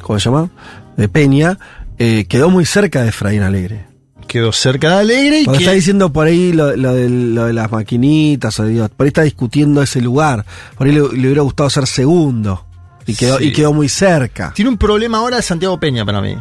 ¿cómo 0.00 0.18
se 0.18 0.24
llama? 0.30 0.48
De 0.96 1.08
Peña, 1.10 1.58
eh, 1.98 2.24
quedó 2.26 2.48
muy 2.48 2.64
cerca 2.64 3.02
de 3.02 3.10
Efraín 3.10 3.42
Alegre. 3.42 3.84
Quedó 4.30 4.52
cerca 4.52 4.90
de 4.90 5.00
Alegre 5.00 5.40
y 5.40 5.44
Cuando 5.44 5.58
que... 5.58 5.64
está 5.64 5.74
diciendo 5.74 6.12
por 6.12 6.28
ahí 6.28 6.52
lo, 6.52 6.76
lo 6.76 6.94
de, 6.94 7.10
lo 7.10 7.46
de 7.46 7.52
las 7.52 7.68
maquinitas, 7.72 8.60
o 8.60 8.62
por 8.62 9.04
ahí 9.04 9.08
está 9.08 9.22
discutiendo 9.22 9.82
ese 9.82 10.00
lugar. 10.00 10.46
Por 10.78 10.86
ahí 10.86 10.92
le, 10.92 11.00
le 11.00 11.06
hubiera 11.26 11.42
gustado 11.42 11.68
ser 11.68 11.88
segundo. 11.88 12.64
Y 13.06 13.16
quedó, 13.16 13.38
Sí. 13.38 13.46
y 13.46 13.52
quedó 13.52 13.72
muy 13.72 13.88
cerca. 13.88 14.52
Tiene 14.54 14.68
un 14.68 14.78
problema 14.78 15.18
ahora 15.18 15.34
de 15.38 15.42
Santiago 15.42 15.80
Peña 15.80 16.04
para 16.06 16.20
mí. 16.20 16.36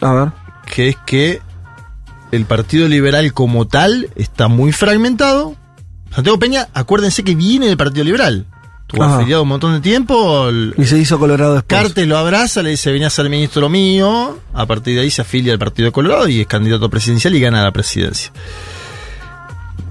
A 0.00 0.12
ver. 0.14 0.28
que 0.74 0.88
es 0.88 0.96
que 1.04 1.42
el 2.32 2.46
Partido 2.46 2.88
Liberal 2.88 3.30
como 3.34 3.66
tal 3.66 4.08
está 4.16 4.48
muy 4.48 4.72
fragmentado. 4.72 5.56
Santiago 6.14 6.38
Peña, 6.38 6.68
acuérdense 6.72 7.22
que 7.22 7.34
viene 7.34 7.66
del 7.66 7.76
Partido 7.76 8.02
Liberal. 8.04 8.46
Estuvo 8.88 9.02
Ajá. 9.02 9.16
afiliado 9.18 9.42
un 9.42 9.48
montón 9.48 9.72
de 9.74 9.80
tiempo. 9.80 10.48
el- 10.48 10.72
Y 10.78 10.84
se 10.84 10.96
hizo 10.96 11.18
Colorado 11.18 11.54
después. 11.54 11.82
Cartes 11.82 12.06
lo 12.06 12.16
abraza, 12.18 12.62
le 12.62 12.70
dice, 12.70 12.92
venía 12.92 13.08
a 13.08 13.10
ser 13.10 13.28
ministro 13.28 13.68
mío. 13.68 14.38
A 14.54 14.64
partir 14.66 14.94
de 14.94 15.00
ahí 15.00 15.10
se 15.10 15.22
afilia 15.22 15.52
al 15.52 15.58
Partido 15.58 15.86
de 15.86 15.92
Colorado 15.92 16.28
y 16.28 16.40
es 16.40 16.46
candidato 16.46 16.88
presidencial 16.88 17.34
y 17.34 17.40
gana 17.40 17.64
la 17.64 17.72
presidencia. 17.72 18.30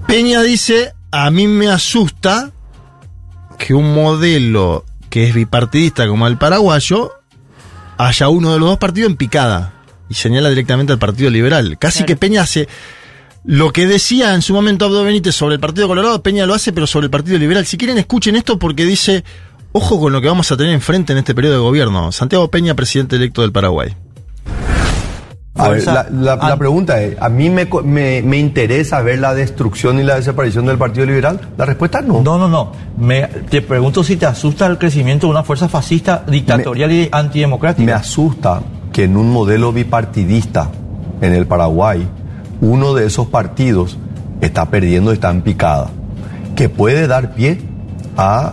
Peña 0.06 0.42
dice, 0.42 0.94
a 1.10 1.30
mí 1.30 1.46
me 1.46 1.68
asusta 1.68 2.52
que 3.58 3.74
un 3.74 3.92
modelo 3.94 4.84
que 5.10 5.24
es 5.28 5.34
bipartidista 5.34 6.06
como 6.06 6.26
el 6.26 6.38
paraguayo 6.38 7.12
haya 7.98 8.28
uno 8.28 8.52
de 8.52 8.58
los 8.60 8.68
dos 8.68 8.78
partidos 8.78 9.10
en 9.10 9.16
picada 9.16 9.72
y 10.08 10.14
señala 10.14 10.48
directamente 10.48 10.92
al 10.92 10.98
Partido 10.98 11.30
Liberal. 11.30 11.76
Casi 11.78 11.98
Claro. 11.98 12.06
que 12.06 12.16
Peña 12.16 12.42
hace 12.42 12.68
lo 13.46 13.72
que 13.72 13.86
decía 13.86 14.34
en 14.34 14.42
su 14.42 14.52
momento 14.52 14.84
Abdo 14.86 15.04
Benítez 15.04 15.34
sobre 15.34 15.54
el 15.54 15.60
Partido 15.60 15.86
Colorado, 15.88 16.22
Peña 16.22 16.46
lo 16.46 16.54
hace, 16.54 16.72
pero 16.72 16.86
sobre 16.86 17.04
el 17.04 17.10
Partido 17.10 17.38
Liberal. 17.38 17.64
Si 17.64 17.76
quieren, 17.78 17.96
escuchen 17.98 18.34
esto 18.36 18.58
porque 18.58 18.84
dice, 18.84 19.24
ojo 19.72 20.00
con 20.00 20.12
lo 20.12 20.20
que 20.20 20.26
vamos 20.28 20.50
a 20.52 20.56
tener 20.56 20.72
enfrente 20.72 21.12
en 21.12 21.18
este 21.20 21.34
periodo 21.34 21.54
de 21.54 21.60
gobierno. 21.60 22.10
Santiago 22.12 22.50
Peña, 22.50 22.74
presidente 22.74 23.16
electo 23.16 23.42
del 23.42 23.52
Paraguay. 23.52 23.94
A 25.58 25.68
ver, 25.70 25.86
la, 25.86 26.06
la- 26.10 26.36
la 26.36 26.56
pregunta 26.58 27.00
es, 27.00 27.16
¿a 27.18 27.30
mí 27.30 27.48
me, 27.48 27.66
me, 27.84 28.20
me 28.20 28.36
interesa 28.36 29.00
ver 29.00 29.20
la 29.20 29.32
destrucción 29.32 29.98
y 29.98 30.02
la 30.02 30.16
desaparición 30.16 30.66
del 30.66 30.76
Partido 30.76 31.06
Liberal? 31.06 31.40
La 31.56 31.64
respuesta 31.64 32.00
es 32.00 32.04
no. 32.04 32.20
No, 32.20 32.36
no, 32.36 32.46
no. 32.46 32.72
Me, 32.98 33.22
te 33.48 33.62
pregunto 33.62 34.04
si 34.04 34.16
te 34.16 34.26
asusta 34.26 34.66
el 34.66 34.76
crecimiento 34.76 35.28
de 35.28 35.30
una 35.30 35.44
fuerza 35.44 35.66
fascista, 35.68 36.24
dictatorial 36.28 36.92
y 36.92 37.08
antidemocrática. 37.10 37.86
Me 37.86 37.92
asusta 37.92 38.60
que 38.92 39.04
en 39.04 39.16
un 39.16 39.30
modelo 39.32 39.72
bipartidista 39.72 40.70
en 41.22 41.32
el 41.32 41.46
Paraguay, 41.46 42.06
uno 42.60 42.94
de 42.94 43.06
esos 43.06 43.26
partidos 43.28 43.98
está 44.40 44.66
perdiendo, 44.66 45.12
está 45.12 45.30
en 45.30 45.42
picada, 45.42 45.88
que 46.54 46.68
puede 46.68 47.06
dar 47.06 47.34
pie 47.34 47.58
a, 48.16 48.52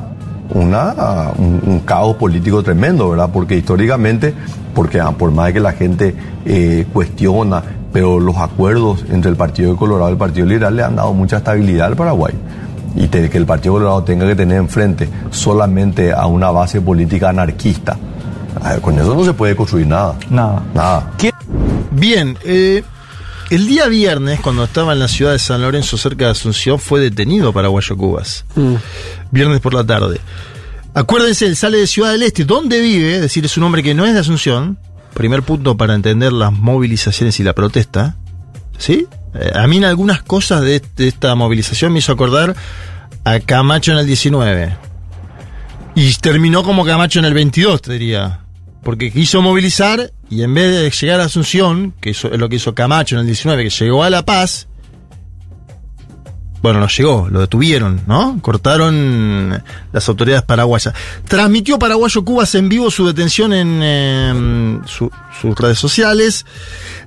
una, 0.54 0.90
a 0.92 1.32
un, 1.38 1.62
un 1.66 1.80
caos 1.82 2.16
político 2.18 2.64
tremendo, 2.64 3.10
¿verdad? 3.10 3.30
Porque 3.34 3.56
históricamente, 3.58 4.34
porque 4.74 5.00
ah, 5.00 5.12
por 5.12 5.32
más 5.32 5.52
que 5.54 5.60
la 5.60 5.74
gente 5.74 6.16
eh, 6.46 6.86
cuestiona, 6.94 7.62
pero 7.92 8.20
los 8.20 8.38
acuerdos 8.38 9.06
entre 9.12 9.30
el 9.30 9.38
Partido 9.38 9.72
de 9.72 9.78
Colorado 9.78 10.10
y 10.10 10.14
el 10.14 10.18
Partido 10.18 10.46
Liberal 10.48 10.76
le 10.76 10.84
han 10.84 10.96
dado 10.96 11.14
mucha 11.14 11.38
estabilidad 11.38 11.88
al 11.88 11.96
Paraguay. 11.96 12.34
Y 12.96 13.08
te- 13.08 13.30
que 13.30 13.38
el 13.38 13.46
Partido 13.46 13.74
Colorado 13.74 14.04
tenga 14.04 14.26
que 14.28 14.36
tener 14.36 14.58
enfrente 14.58 15.08
solamente 15.32 16.12
a 16.14 16.26
una 16.28 16.52
base 16.52 16.82
política 16.82 17.30
anarquista. 17.30 17.98
A 18.64 18.74
ver, 18.74 18.82
con 18.82 18.98
eso 19.00 19.14
no 19.16 19.24
se 19.24 19.34
puede 19.34 19.56
construir 19.56 19.88
nada. 19.88 20.16
Nada. 20.30 20.62
Nada. 20.74 21.12
Bien, 21.92 22.36
eh, 22.46 22.84
el 23.56 23.68
día 23.68 23.88
viernes, 23.88 24.40
cuando 24.40 24.64
estaba 24.64 24.94
en 24.94 25.00
la 25.00 25.08
ciudad 25.08 25.32
de 25.32 25.38
San 25.38 25.62
Lorenzo, 25.62 25.96
cerca 25.96 26.26
de 26.26 26.32
Asunción, 26.32 26.80
fue 26.80 27.00
detenido 27.00 27.54
Paraguayo 27.54 27.96
Cubas. 27.96 28.46
Viernes 29.30 29.60
por 29.60 29.76
la 29.76 29.84
tarde. 29.84 30.20
Acuérdense, 30.96 31.46
él 31.46 31.56
sale 31.56 31.78
de 31.78 31.86
Ciudad 31.86 32.12
del 32.12 32.24
Este, 32.24 32.46
donde 32.46 32.82
vive, 32.82 33.16
es 33.16 33.22
decir, 33.22 33.46
es 33.46 33.56
un 33.56 33.64
hombre 33.64 33.84
que 33.84 33.94
no 33.94 34.08
es 34.08 34.14
de 34.16 34.22
Asunción. 34.22 34.80
Primer 35.14 35.44
punto 35.44 35.78
para 35.78 35.94
entender 35.94 36.34
las 36.34 36.52
movilizaciones 36.52 37.40
y 37.40 37.44
la 37.44 37.54
protesta. 37.54 38.16
¿Sí? 38.80 39.06
Eh, 39.36 39.52
a 39.54 39.68
mí 39.68 39.78
en 39.78 39.86
algunas 39.86 40.24
cosas 40.24 40.62
de, 40.62 40.82
de 40.96 41.08
esta 41.08 41.36
movilización 41.36 41.94
me 41.94 42.00
hizo 42.00 42.12
acordar 42.12 42.56
a 43.24 43.40
Camacho 43.40 43.92
en 43.92 44.00
el 44.00 44.08
19. 44.08 44.76
Y 45.94 46.12
terminó 46.16 46.64
como 46.64 46.86
Camacho 46.86 47.20
en 47.20 47.26
el 47.26 47.36
22, 47.36 47.84
te 47.84 47.94
diría. 47.94 48.40
Porque 48.82 49.12
quiso 49.12 49.44
movilizar 49.44 50.12
y 50.34 50.44
en 50.44 50.54
vez 50.54 50.72
de 50.72 50.90
llegar 50.92 51.22
a 51.22 51.26
Asunción, 51.26 51.94
que 52.02 52.12
es 52.12 52.24
lo 52.24 52.50
que 52.50 52.56
hizo 52.58 52.74
Camacho 52.76 53.16
en 53.16 53.22
el 53.22 53.28
19, 53.28 53.64
que 53.64 53.70
llegó 53.70 54.04
a 54.04 54.10
La 54.10 54.24
Paz, 54.26 54.68
bueno, 56.62 56.80
no 56.80 56.88
llegó, 56.88 57.28
lo 57.30 57.42
detuvieron, 57.42 58.04
¿no? 58.08 58.40
Cortaron 58.42 59.62
las 59.92 60.08
autoridades 60.08 60.44
paraguayas. 60.46 60.94
Transmitió 61.28 61.78
Paraguayo 61.78 62.24
Cubas 62.24 62.56
en 62.56 62.70
vivo 62.70 62.90
su 62.90 63.06
detención 63.06 63.52
en 63.52 63.80
eh, 63.84 64.80
su- 64.86 65.12
sus 65.42 65.58
redes 65.60 65.78
sociales. 65.78 66.46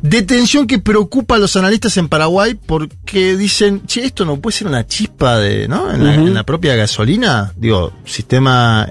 Detención 0.02 0.66
que 0.66 0.78
preocupa 0.78 1.36
a 1.36 1.38
los 1.38 1.56
analistas 1.56 1.96
en 1.96 2.08
Paraguay 2.10 2.52
porque 2.54 3.34
dicen, 3.38 3.80
che, 3.86 4.04
esto 4.04 4.26
no 4.26 4.36
puede 4.38 4.58
ser 4.58 4.66
una 4.66 4.86
chispa 4.86 5.38
de, 5.38 5.66
¿no? 5.68 5.90
En, 5.90 6.04
la, 6.04 6.14
en 6.16 6.34
la 6.34 6.42
propia 6.44 6.76
gasolina. 6.76 7.54
Digo, 7.56 7.94
sistema 8.04 8.86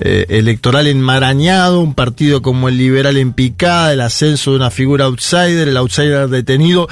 eh, 0.00 0.26
electoral 0.28 0.86
enmarañado, 0.86 1.80
un 1.80 1.94
partido 1.94 2.40
como 2.42 2.68
el 2.68 2.76
liberal 2.78 3.16
en 3.16 3.32
picada, 3.32 3.92
el 3.92 4.00
ascenso 4.00 4.50
de 4.52 4.56
una 4.58 4.70
figura 4.70 5.06
outsider, 5.06 5.68
el 5.68 5.76
outsider 5.76 6.28
detenido. 6.28 6.88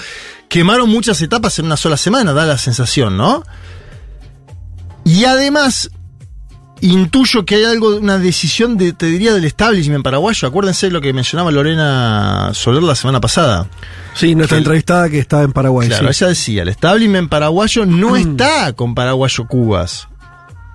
Quemaron 0.49 0.89
muchas 0.91 1.21
etapas 1.23 1.59
en 1.59 1.67
una 1.67 1.77
sola 1.77 1.97
semana, 1.97 2.33
da 2.33 2.47
la 2.47 2.59
sensación, 2.59 3.17
¿no? 3.17 3.43
Y 5.05 5.25
además, 5.25 5.91
intuyo 6.81 7.45
que 7.45 7.57
hay 7.57 7.65
algo, 7.65 7.97
una 7.97 8.19
decisión 8.19 8.77
de, 8.77 8.93
te 8.93 9.07
diría, 9.07 9.33
del 9.33 9.45
establishment 9.45 10.03
paraguayo. 10.05 10.49
Acuérdense 10.49 10.87
de 10.87 10.93
lo 10.93 11.01
que 11.01 11.13
mencionaba 11.13 11.51
Lorena 11.51 12.51
Soler 12.55 12.83
la 12.83 12.95
semana 12.97 13.21
pasada. 13.21 13.69
Sí, 14.15 14.35
nuestra 14.35 14.57
El- 14.59 14.63
entrevistada 14.65 15.09
que 15.09 15.19
estaba 15.19 15.43
en 15.43 15.53
Paraguay. 15.53 15.89
Claro, 15.89 16.13
sí. 16.13 16.25
ella 16.25 16.29
decía, 16.31 16.63
el 16.63 16.69
establishment 16.69 17.29
paraguayo 17.29 17.87
no 17.87 18.17
está 18.17 18.73
con 18.73 18.95
Paraguayo 18.95 19.47
Cubas. 19.47 20.09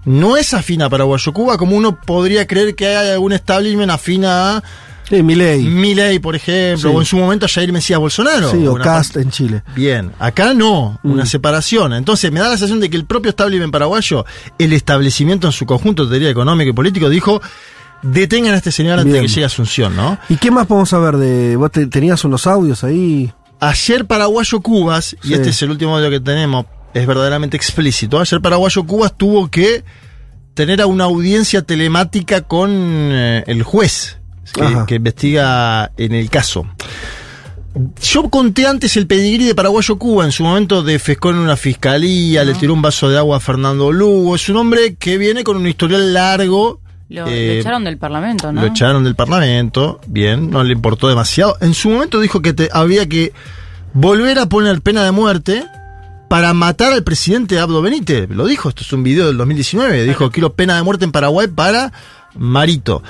No 0.05 0.35
es 0.37 0.53
afín 0.53 0.81
a 0.81 0.89
Paraguayo 0.89 1.31
Cuba 1.33 1.57
como 1.57 1.75
uno 1.75 1.99
podría 1.99 2.47
creer 2.47 2.75
que 2.75 2.87
hay 2.87 3.09
algún 3.11 3.33
establishment 3.33 3.91
afín 3.91 4.25
a 4.25 4.63
Sí, 5.09 5.21
Milei. 5.23 5.61
Milei, 5.63 6.19
por 6.19 6.37
ejemplo, 6.37 6.89
Sí. 6.89 6.95
o 6.95 6.99
en 7.01 7.05
su 7.05 7.17
momento 7.17 7.45
a 7.45 7.49
Jair 7.49 7.73
Mesías 7.73 7.99
Bolsonaro. 7.99 8.49
Sí, 8.49 8.65
o 8.65 8.75
Cast 8.75 9.17
en 9.17 9.29
Chile. 9.29 9.61
Bien, 9.75 10.11
acá 10.19 10.53
no, 10.53 10.99
una 11.03 11.23
Mm. 11.23 11.27
separación. 11.27 11.91
Entonces 11.93 12.31
me 12.31 12.39
da 12.39 12.45
la 12.45 12.51
sensación 12.51 12.79
de 12.79 12.89
que 12.89 12.95
el 12.95 13.03
propio 13.05 13.29
establishment 13.31 13.73
paraguayo, 13.73 14.25
el 14.57 14.71
establecimiento 14.71 15.47
en 15.47 15.53
su 15.53 15.65
conjunto, 15.65 16.07
te 16.07 16.13
diría, 16.13 16.29
económico 16.29 16.69
y 16.69 16.73
político, 16.73 17.09
dijo, 17.09 17.41
detengan 18.01 18.53
a 18.53 18.57
este 18.57 18.71
señor 18.71 18.99
antes 18.99 19.13
de 19.13 19.21
que 19.21 19.27
llegue 19.27 19.45
Asunción, 19.45 19.95
¿no? 19.97 20.17
¿Y 20.29 20.37
qué 20.37 20.49
más 20.49 20.65
podemos 20.65 20.87
saber 20.89 21.17
de.? 21.17 21.57
Vos 21.57 21.71
te- 21.71 21.87
tenías 21.87 22.23
unos 22.23 22.47
audios 22.47 22.83
ahí. 22.85 23.31
Ayer 23.59 24.05
Paraguayo 24.07 24.61
Cubas, 24.61 25.15
y 25.23 25.33
este 25.33 25.49
es 25.49 25.61
el 25.61 25.71
último 25.71 25.97
audio 25.97 26.09
que 26.09 26.19
tenemos, 26.21 26.65
es 26.93 27.07
verdaderamente 27.07 27.57
explícito. 27.57 28.19
Ayer 28.19 28.41
Paraguayo 28.41 28.83
Cubas 28.85 29.17
tuvo 29.17 29.49
que 29.49 29.83
tener 30.53 30.81
a 30.81 30.85
una 30.87 31.05
audiencia 31.05 31.61
telemática 31.61 32.41
con 32.41 32.69
eh, 32.73 33.43
el 33.47 33.63
juez 33.63 34.17
que, 34.53 34.61
Ajá. 34.63 34.85
que 34.85 34.95
investiga 34.95 35.91
en 35.97 36.13
el 36.13 36.29
caso. 36.29 36.65
Yo 38.03 38.29
conté 38.29 38.67
antes 38.67 38.97
el 38.97 39.07
pedigrí 39.07 39.45
de 39.45 39.55
Paraguayo 39.55 39.97
Cuba, 39.97 40.25
en 40.25 40.33
su 40.33 40.43
momento 40.43 40.83
defescó 40.83 41.29
en 41.29 41.37
una 41.37 41.55
fiscalía, 41.55 42.43
le 42.43 42.53
tiró 42.53 42.73
un 42.73 42.81
vaso 42.81 43.07
de 43.09 43.17
agua 43.17 43.37
a 43.37 43.39
Fernando 43.39 43.93
Lugo. 43.93 44.35
Es 44.35 44.49
un 44.49 44.57
hombre 44.57 44.95
que 44.95 45.17
viene 45.17 45.45
con 45.45 45.55
un 45.55 45.65
historial 45.67 46.13
largo. 46.13 46.81
Lo, 47.07 47.27
eh, 47.27 47.47
lo 47.47 47.53
echaron 47.61 47.83
del 47.85 47.97
Parlamento, 47.97 48.51
¿no? 48.51 48.59
lo 48.61 48.67
echaron 48.67 49.03
del 49.05 49.15
Parlamento, 49.15 50.01
bien, 50.07 50.49
no 50.49 50.63
le 50.65 50.73
importó 50.73 51.07
demasiado. 51.07 51.55
En 51.61 51.73
su 51.73 51.89
momento 51.89 52.19
dijo 52.19 52.41
que 52.41 52.51
te- 52.53 52.69
había 52.73 53.07
que 53.07 53.31
volver 53.93 54.39
a 54.39 54.47
poner 54.47 54.81
pena 54.81 55.03
de 55.05 55.11
muerte 55.11 55.63
para 56.31 56.53
matar 56.53 56.93
al 56.93 57.03
presidente 57.03 57.59
Abdo 57.59 57.81
Benítez. 57.81 58.29
Lo 58.29 58.47
dijo, 58.47 58.69
esto 58.69 58.83
es 58.83 58.93
un 58.93 59.03
video 59.03 59.27
del 59.27 59.35
2019. 59.35 60.05
Dijo, 60.05 60.31
quiero 60.31 60.53
pena 60.53 60.77
de 60.77 60.81
muerte 60.81 61.03
en 61.03 61.11
Paraguay 61.11 61.47
para 61.47 61.91
Marito. 62.35 63.03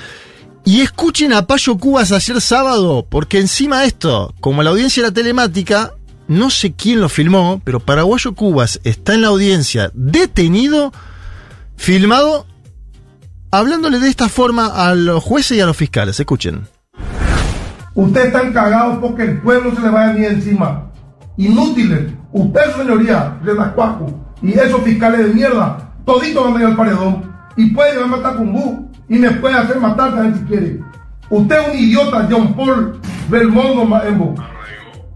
Y 0.64 0.80
escuchen 0.80 1.32
a 1.32 1.46
Payo 1.46 1.78
Cubas 1.78 2.10
ayer 2.10 2.40
sábado, 2.40 3.06
porque 3.08 3.38
encima 3.38 3.82
de 3.82 3.86
esto, 3.86 4.34
como 4.40 4.64
la 4.64 4.70
audiencia 4.70 5.02
era 5.02 5.12
telemática, 5.12 5.92
no 6.26 6.50
sé 6.50 6.72
quién 6.72 7.00
lo 7.00 7.08
filmó, 7.08 7.62
pero 7.62 7.78
Paraguayo 7.78 8.34
Cubas 8.34 8.80
está 8.82 9.14
en 9.14 9.20
la 9.20 9.28
audiencia 9.28 9.92
detenido, 9.94 10.92
filmado 11.76 12.48
hablándole 13.52 14.00
de 14.00 14.08
esta 14.08 14.28
forma 14.28 14.66
a 14.66 14.96
los 14.96 15.22
jueces 15.22 15.58
y 15.58 15.60
a 15.60 15.66
los 15.66 15.76
fiscales. 15.76 16.18
Escuchen. 16.18 16.66
Ustedes 17.94 18.26
están 18.26 18.52
cagados 18.52 18.98
porque 19.00 19.22
el 19.22 19.40
pueblo 19.40 19.72
se 19.76 19.80
le 19.80 19.90
va 19.90 20.08
a 20.08 20.12
venir 20.12 20.32
encima. 20.32 20.90
Inútiles. 21.36 22.14
Usted, 22.32 22.76
señoría, 22.76 23.38
de 23.44 23.54
las 23.54 23.72
Cuacu 23.72 24.06
y 24.40 24.52
esos 24.52 24.82
fiscales 24.82 25.26
de 25.28 25.34
mierda, 25.34 25.92
toditos 26.06 26.44
van 26.44 26.56
a 26.56 26.60
ir 26.60 26.66
al 26.66 26.76
paredón. 26.76 27.32
Y 27.56 27.70
puede 27.70 27.94
ir 27.94 28.00
a 28.00 28.30
bu 28.32 28.90
y 29.08 29.18
me 29.18 29.30
puede 29.32 29.54
hacer 29.54 29.78
matar 29.78 30.14
también 30.14 30.36
si 30.36 30.44
quiere. 30.44 30.80
Usted 31.28 31.60
es 31.60 31.68
un 31.68 31.78
idiota, 31.78 32.28
John 32.30 32.54
Paul 32.54 33.00
Belmondo 33.28 33.84
Maembo. 33.84 34.34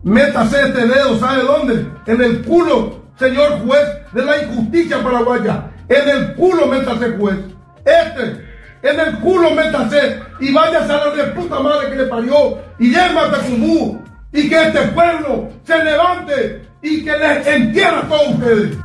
Métase 0.02 0.66
este 0.66 0.87
dedo, 0.87 1.18
¿sabe 1.18 1.42
dónde? 1.42 1.90
En 2.07 2.20
el 2.20 2.42
culo, 2.44 3.00
señor 3.18 3.61
juez 3.66 3.87
de 4.12 4.24
la 4.24 4.42
injusticia 4.42 5.02
paraguaya. 5.02 5.70
En 5.88 6.09
el 6.09 6.35
culo 6.35 6.66
métase, 6.66 7.16
juez. 7.18 7.38
Este, 7.85 8.46
en 8.83 9.00
el 9.00 9.18
culo 9.20 9.50
métase 9.52 10.20
y 10.40 10.52
váyase 10.52 10.92
a 10.92 11.07
la 11.07 11.11
de 11.11 11.33
puta 11.33 11.61
madre 11.61 11.88
que 11.88 11.96
le 11.96 12.05
parió 12.05 12.59
y 12.79 12.92
llame 12.92 13.20
a 13.20 13.31
Tacumbú 13.31 14.02
y 14.33 14.48
que 14.48 14.62
este 14.62 14.81
pueblo 14.88 15.48
se 15.64 15.83
levante 15.83 16.65
y 16.87 17.05
que 17.05 17.12
les 17.12 17.46
entierre 17.46 17.96
a 17.96 18.09
todos 18.09 18.35
ustedes. 18.35 18.77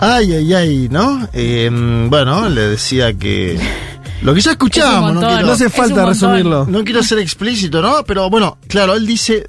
Ay, 0.00 0.32
ay, 0.32 0.54
ay, 0.54 0.88
¿no? 0.90 1.28
Eh, 1.32 1.70
bueno, 2.08 2.48
le 2.48 2.62
decía 2.62 3.12
que. 3.14 3.58
Lo 4.22 4.34
que 4.34 4.40
ya 4.40 4.52
escuchábamos, 4.52 5.14
no, 5.14 5.20
quiero, 5.20 5.46
No 5.46 5.52
hace 5.52 5.70
falta 5.70 6.04
resumirlo. 6.06 6.66
no 6.66 6.82
quiero 6.84 7.02
ser 7.02 7.18
explícito, 7.18 7.80
¿no? 7.82 8.02
Pero 8.04 8.28
bueno, 8.30 8.58
claro, 8.68 8.94
él 8.94 9.06
dice. 9.06 9.46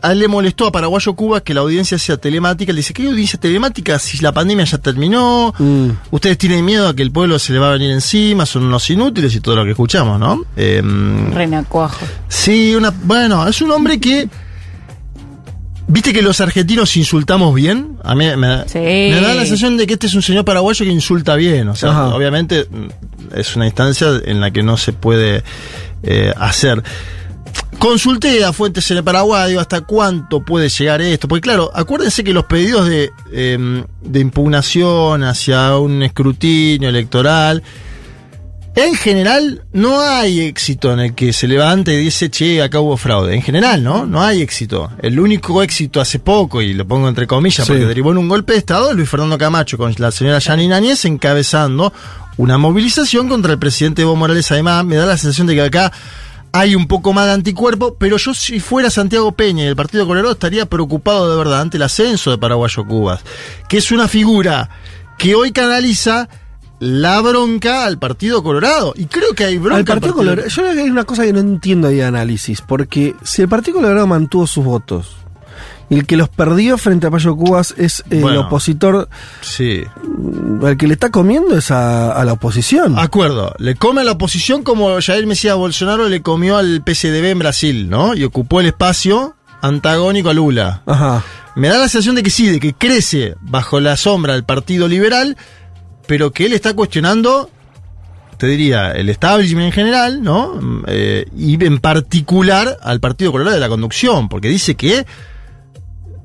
A 0.00 0.12
él 0.12 0.20
le 0.20 0.28
molestó 0.28 0.68
a 0.68 0.70
Paraguayo 0.70 1.12
Cuba 1.14 1.40
que 1.40 1.52
la 1.52 1.60
audiencia 1.60 1.98
sea 1.98 2.16
telemática. 2.16 2.70
Él 2.70 2.76
dice, 2.76 2.94
¿qué 2.94 3.08
audiencia 3.08 3.38
telemática 3.40 3.98
si 3.98 4.18
la 4.18 4.30
pandemia 4.30 4.64
ya 4.64 4.78
terminó? 4.78 5.52
Mm. 5.58 5.88
Ustedes 6.12 6.38
tienen 6.38 6.64
miedo 6.64 6.86
a 6.86 6.94
que 6.94 7.02
el 7.02 7.10
pueblo 7.10 7.36
se 7.40 7.52
le 7.52 7.58
va 7.58 7.70
a 7.70 7.72
venir 7.72 7.90
encima, 7.90 8.46
son 8.46 8.62
unos 8.62 8.88
inútiles 8.90 9.34
y 9.34 9.40
todo 9.40 9.56
lo 9.56 9.64
que 9.64 9.70
escuchamos, 9.72 10.20
¿no? 10.20 10.44
Eh, 10.56 10.80
Renacuajo. 11.34 12.06
Sí, 12.28 12.76
una, 12.76 12.90
bueno, 13.02 13.46
es 13.48 13.60
un 13.60 13.72
hombre 13.72 13.98
que. 13.98 14.28
¿Viste 15.90 16.12
que 16.12 16.20
los 16.20 16.40
argentinos 16.42 16.94
insultamos 16.98 17.54
bien? 17.54 17.96
A 18.04 18.14
mí 18.14 18.26
me, 18.36 18.68
Sí. 18.68 18.78
me 18.78 19.20
da 19.22 19.34
la 19.34 19.40
sensación 19.42 19.76
de 19.78 19.86
que 19.86 19.94
este 19.94 20.06
es 20.06 20.14
un 20.14 20.20
señor 20.22 20.44
paraguayo 20.44 20.84
que 20.84 20.92
insulta 20.92 21.34
bien. 21.34 21.68
O 21.68 21.74
sea, 21.74 21.90
Ajá. 21.90 22.14
obviamente 22.14 22.66
mm, 22.70 23.34
es 23.38 23.56
una 23.56 23.64
instancia 23.66 24.08
en 24.24 24.40
la 24.40 24.50
que 24.50 24.62
no 24.62 24.76
se 24.76 24.92
puede 24.92 25.42
eh, 26.02 26.32
hacer. 26.36 26.82
Consulté 27.78 28.44
a 28.44 28.52
fuentes 28.52 28.90
en 28.90 28.98
el 28.98 29.04
Paraguay, 29.04 29.50
digo, 29.50 29.60
hasta 29.60 29.80
cuánto 29.82 30.42
puede 30.44 30.68
llegar 30.68 31.00
esto. 31.00 31.26
Porque 31.28 31.42
claro, 31.42 31.70
acuérdense 31.74 32.22
que 32.24 32.32
los 32.34 32.44
pedidos 32.44 32.86
de, 32.88 33.10
eh, 33.32 33.84
de 34.02 34.20
impugnación 34.20 35.22
hacia 35.22 35.76
un 35.78 36.02
escrutinio 36.02 36.88
electoral, 36.88 37.62
en 38.86 38.94
general 38.94 39.62
no 39.72 40.00
hay 40.00 40.40
éxito 40.40 40.92
en 40.92 41.00
el 41.00 41.14
que 41.14 41.32
se 41.32 41.46
levante 41.48 41.92
y 41.94 41.96
dice, 41.98 42.30
che, 42.30 42.62
acá 42.62 42.80
hubo 42.80 42.96
fraude. 42.96 43.34
En 43.34 43.42
general, 43.42 43.82
¿no? 43.82 44.06
No 44.06 44.22
hay 44.22 44.42
éxito. 44.42 44.90
El 45.02 45.18
único 45.20 45.62
éxito 45.62 46.00
hace 46.00 46.18
poco, 46.18 46.62
y 46.62 46.74
lo 46.74 46.86
pongo 46.86 47.08
entre 47.08 47.26
comillas 47.26 47.66
Sí. 47.66 47.72
porque 47.72 47.86
derivó 47.86 48.12
en 48.12 48.18
un 48.18 48.28
golpe 48.28 48.52
de 48.52 48.58
Estado, 48.58 48.90
es 48.90 48.96
Luis 48.96 49.08
Fernando 49.08 49.36
Camacho 49.38 49.76
con 49.78 49.94
la 49.98 50.10
señora 50.10 50.38
Yanina 50.38 50.76
Áñez 50.76 51.04
encabezando 51.04 51.92
una 52.36 52.56
movilización 52.58 53.28
contra 53.28 53.52
el 53.52 53.58
presidente 53.58 54.02
Evo 54.02 54.16
Morales. 54.16 54.50
Además, 54.52 54.84
me 54.84 54.96
da 54.96 55.06
la 55.06 55.16
sensación 55.16 55.46
de 55.46 55.54
que 55.54 55.62
acá 55.62 55.92
hay 56.52 56.74
un 56.74 56.86
poco 56.86 57.12
más 57.12 57.26
de 57.26 57.32
anticuerpo, 57.32 57.96
pero 57.98 58.16
yo 58.16 58.32
si 58.32 58.58
fuera 58.60 58.90
Santiago 58.90 59.32
Peña 59.32 59.64
y 59.64 59.66
el 59.66 59.76
Partido 59.76 60.06
Colorado 60.06 60.32
estaría 60.32 60.66
preocupado 60.66 61.30
de 61.30 61.36
verdad 61.36 61.60
ante 61.60 61.76
el 61.76 61.82
ascenso 61.82 62.30
de 62.30 62.38
Paraguayo 62.38 62.86
Cubas, 62.86 63.20
que 63.68 63.78
es 63.78 63.90
una 63.92 64.08
figura 64.08 64.70
que 65.18 65.34
hoy 65.34 65.52
canaliza 65.52 66.28
la 66.80 67.20
bronca 67.20 67.84
al 67.84 67.98
Partido 67.98 68.42
Colorado. 68.42 68.92
Y 68.96 69.06
creo 69.06 69.34
que 69.34 69.44
hay 69.44 69.58
bronca 69.58 69.78
Al 69.78 69.84
Partido 69.84 70.14
Colorado. 70.14 70.48
Yo 70.48 70.62
creo 70.62 70.74
que 70.74 70.80
hay 70.82 70.90
una 70.90 71.04
cosa 71.04 71.24
que 71.24 71.32
no 71.32 71.40
entiendo 71.40 71.88
ahí 71.88 71.96
de 71.96 72.04
análisis. 72.04 72.60
Porque 72.60 73.14
si 73.22 73.42
el 73.42 73.48
Partido 73.48 73.78
Colorado 73.78 74.06
mantuvo 74.06 74.46
sus 74.46 74.64
votos 74.64 75.16
y 75.90 75.96
el 75.98 76.06
que 76.06 76.16
los 76.18 76.28
perdió 76.28 76.76
frente 76.78 77.06
a 77.06 77.10
Payo 77.10 77.34
Cubas 77.34 77.74
es 77.78 78.04
el 78.10 78.20
Bueno. 78.20 78.42
opositor, 78.42 79.08
Sí. 79.40 79.82
al 80.62 80.76
que 80.76 80.86
le 80.86 80.92
está 80.92 81.10
comiendo 81.10 81.56
es 81.56 81.70
a, 81.70 82.12
a 82.12 82.24
la 82.26 82.34
oposición. 82.34 82.98
Acuerdo, 82.98 83.54
le 83.58 83.74
come 83.74 84.02
a 84.02 84.04
la 84.04 84.12
oposición 84.12 84.62
como 84.62 85.00
Jair 85.00 85.26
Mesías 85.26 85.56
Bolsonaro 85.56 86.08
le 86.08 86.20
comió 86.22 86.58
al 86.58 86.82
PSDB 86.86 87.30
en 87.30 87.38
Brasil, 87.38 87.88
¿no? 87.88 88.14
Y 88.14 88.24
ocupó 88.24 88.60
el 88.60 88.66
espacio 88.66 89.34
antagónico 89.62 90.28
a 90.28 90.34
Lula. 90.34 90.82
Ajá. 90.86 91.24
Me 91.56 91.68
da 91.68 91.78
la 91.78 91.88
sensación 91.88 92.14
de 92.14 92.22
que 92.22 92.30
sí, 92.30 92.46
de 92.48 92.60
que 92.60 92.74
crece 92.74 93.34
bajo 93.40 93.80
la 93.80 93.96
sombra 93.96 94.34
del 94.34 94.44
Partido 94.44 94.86
Liberal, 94.86 95.36
pero 96.08 96.32
que 96.32 96.46
él 96.46 96.54
está 96.54 96.72
cuestionando, 96.72 97.50
te 98.38 98.46
diría, 98.48 98.92
el 98.92 99.10
establishment 99.10 99.66
en 99.66 99.72
general, 99.72 100.22
¿no? 100.22 100.54
Mm, 100.54 100.84
eh, 100.88 101.26
y 101.36 101.62
en 101.62 101.78
particular 101.78 102.78
al 102.82 102.98
Partido 102.98 103.30
Colorado 103.30 103.54
de 103.54 103.60
la 103.60 103.68
Conducción, 103.68 104.28
porque 104.30 104.48
dice 104.48 104.74
que 104.74 105.04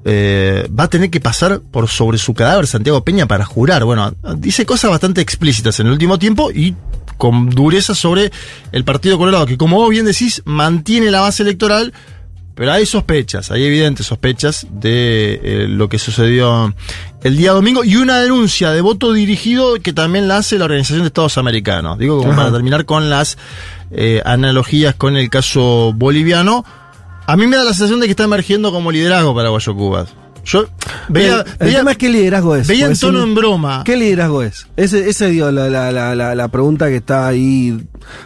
eh, 0.05 0.67
va 0.77 0.85
a 0.85 0.89
tener 0.89 1.09
que 1.09 1.19
pasar 1.19 1.59
por 1.59 1.89
sobre 1.89 2.17
su 2.17 2.33
cadáver 2.33 2.65
Santiago 2.65 3.03
Peña 3.03 3.27
para 3.27 3.43
jurar. 3.43 3.83
Bueno, 3.83 4.15
dice 4.37 4.65
cosas 4.65 4.89
bastante 4.89 5.19
explícitas 5.19 5.79
en 5.81 5.87
el 5.87 5.93
último 5.93 6.17
tiempo 6.17 6.49
y 6.49 6.75
con 7.17 7.49
dureza 7.49 7.93
sobre 7.93 8.31
el 8.71 8.85
Partido 8.85 9.17
Colorado, 9.17 9.45
que 9.45 9.57
como 9.57 9.77
vos 9.77 9.89
bien 9.89 10.05
decís, 10.05 10.41
mantiene 10.45 11.11
la 11.11 11.19
base 11.19 11.43
electoral, 11.43 11.93
pero 12.55 12.71
hay 12.71 12.85
sospechas, 12.85 13.51
hay 13.51 13.63
evidentes 13.63 14.05
sospechas 14.05 14.67
de 14.71 15.39
eh, 15.43 15.67
lo 15.67 15.89
que 15.89 15.97
sucedió 15.99 16.73
el 17.23 17.37
día 17.37 17.51
domingo 17.51 17.83
y 17.83 17.95
una 17.95 18.19
denuncia 18.19 18.71
de 18.71 18.81
voto 18.81 19.13
dirigido 19.13 19.75
que 19.75 19.93
también 19.93 20.27
la 20.27 20.37
hace 20.37 20.57
la 20.57 20.65
Organización 20.65 21.01
de 21.01 21.07
Estados 21.07 21.37
Americanos. 21.37 21.97
Digo, 21.97 22.19
como 22.19 22.35
para 22.35 22.51
terminar 22.51 22.85
con 22.85 23.09
las 23.09 23.37
eh, 23.91 24.21
analogías 24.25 24.95
con 24.95 25.17
el 25.17 25.29
caso 25.29 25.93
boliviano. 25.93 26.65
A 27.25 27.37
mí 27.37 27.47
me 27.47 27.55
da 27.55 27.63
la 27.63 27.69
sensación 27.69 27.99
de 27.99 28.07
que 28.07 28.11
está 28.11 28.25
emergiendo 28.25 28.71
como 28.71 28.91
liderazgo 28.91 29.33
paraguayo 29.33 29.75
Cubas. 29.75 30.13
Yo 30.45 30.65
veía, 31.07 31.35
el, 31.35 31.39
el 31.39 31.57
veía- 31.59 31.77
tema 31.79 31.91
es 31.91 31.97
qué 31.97 32.09
liderazgo 32.09 32.55
es. 32.57 32.67
veía 32.67 32.87
en 32.87 32.97
tono 32.99 33.19
no- 33.19 33.23
en 33.23 33.33
broma. 33.35 33.83
¿Qué 33.85 33.95
liderazgo 33.95 34.43
es? 34.43 34.67
Ese, 34.75 35.09
ese 35.09 35.27
dio 35.29 35.51
la, 35.51 35.69
la, 35.69 35.91
la, 36.15 36.35
la, 36.35 36.47
pregunta 36.49 36.87
que 36.87 36.97
está 36.97 37.27
ahí 37.27 37.81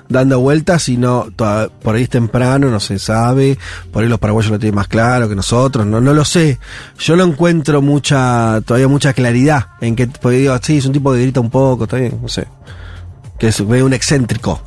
dando 0.09 0.39
vueltas 0.39 0.89
y 0.89 0.97
no, 0.97 1.27
toda- 1.35 1.69
por 1.69 1.95
ahí 1.95 2.03
es 2.03 2.09
temprano, 2.09 2.69
no 2.71 2.79
se 2.79 2.97
sabe, 2.97 3.59
por 3.91 4.01
ahí 4.03 4.09
los 4.09 4.17
paraguayos 4.19 4.51
lo 4.51 4.57
tienen 4.57 4.73
más 4.75 4.87
claro 4.87 5.29
que 5.29 5.35
nosotros, 5.35 5.85
no, 5.85 6.01
no 6.01 6.11
lo 6.13 6.25
sé. 6.25 6.59
Yo 6.97 7.15
no 7.15 7.23
encuentro 7.23 7.83
mucha, 7.83 8.61
todavía 8.65 8.87
mucha 8.87 9.13
claridad 9.13 9.67
en 9.79 9.95
que, 9.95 10.07
porque 10.07 10.37
digo, 10.39 10.57
sí, 10.63 10.77
es 10.77 10.85
un 10.87 10.93
tipo 10.93 11.13
que 11.13 11.21
grita 11.21 11.39
un 11.39 11.51
poco, 11.51 11.83
está 11.83 11.97
bien, 11.97 12.17
no 12.21 12.27
sé. 12.29 12.47
Que 13.37 13.49
es 13.49 13.67
ve 13.67 13.83
un 13.83 13.93
excéntrico 13.93 14.59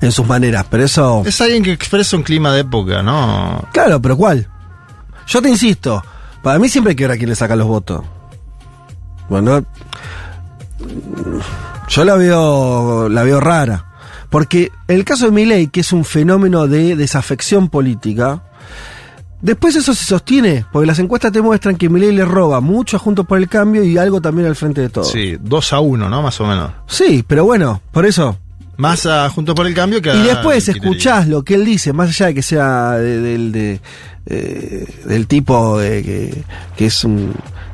en 0.00 0.10
sus 0.12 0.26
maneras, 0.26 0.64
pero 0.70 0.82
eso... 0.84 1.22
Es 1.26 1.38
alguien 1.42 1.62
que 1.62 1.72
expresa 1.72 2.16
un 2.16 2.22
clima 2.22 2.50
de 2.54 2.60
época, 2.60 3.02
¿no? 3.02 3.68
Claro, 3.74 4.00
pero 4.00 4.16
¿cuál? 4.16 4.48
Yo 5.26 5.42
te 5.42 5.50
insisto, 5.50 6.02
para 6.46 6.60
mí 6.60 6.68
siempre 6.68 6.90
hay 6.90 6.94
que 6.94 7.02
ver 7.02 7.10
a 7.10 7.16
quién 7.16 7.28
le 7.28 7.34
saca 7.34 7.56
los 7.56 7.66
votos. 7.66 8.04
Bueno, 9.28 9.64
yo 11.88 12.04
la 12.04 12.14
veo, 12.14 13.08
la 13.08 13.24
veo 13.24 13.40
rara. 13.40 13.86
Porque 14.30 14.70
el 14.86 15.04
caso 15.04 15.24
de 15.24 15.32
Milei, 15.32 15.66
que 15.66 15.80
es 15.80 15.92
un 15.92 16.04
fenómeno 16.04 16.68
de 16.68 16.94
desafección 16.94 17.68
política, 17.68 18.44
después 19.40 19.74
eso 19.74 19.92
se 19.92 20.04
sostiene, 20.04 20.64
porque 20.70 20.86
las 20.86 21.00
encuestas 21.00 21.32
te 21.32 21.42
muestran 21.42 21.74
que 21.74 21.88
Milei 21.88 22.12
le 22.12 22.24
roba 22.24 22.60
mucho 22.60 22.96
a 22.96 23.00
Juntos 23.00 23.26
por 23.26 23.38
el 23.38 23.48
Cambio 23.48 23.82
y 23.82 23.98
algo 23.98 24.20
también 24.20 24.46
al 24.46 24.54
frente 24.54 24.82
de 24.82 24.88
todo. 24.88 25.02
Sí, 25.02 25.36
2 25.40 25.72
a 25.72 25.80
1, 25.80 26.08
¿no? 26.08 26.22
Más 26.22 26.40
o 26.40 26.46
menos. 26.46 26.70
Sí, 26.86 27.24
pero 27.26 27.44
bueno, 27.44 27.82
por 27.90 28.06
eso, 28.06 28.38
Más 28.76 29.06
a 29.06 29.28
Junto 29.30 29.54
por 29.54 29.66
el 29.66 29.74
Cambio 29.74 30.02
que 30.02 30.10
a 30.10 30.14
y 30.14 30.22
después 30.22 30.68
escuchás 30.68 31.28
lo 31.28 31.42
que 31.42 31.54
él 31.54 31.64
dice, 31.64 31.92
más 31.92 32.08
allá 32.10 32.26
de 32.26 32.34
que 32.34 32.42
sea 32.42 32.92
de- 32.92 33.20
del 33.20 33.52
de, 33.52 33.80
eh, 34.26 34.86
del 35.06 35.26
tipo 35.26 35.80
eh, 35.80 36.02
que, 36.02 36.44
que 36.76 36.86
es 36.86 37.04
un, 37.04 37.32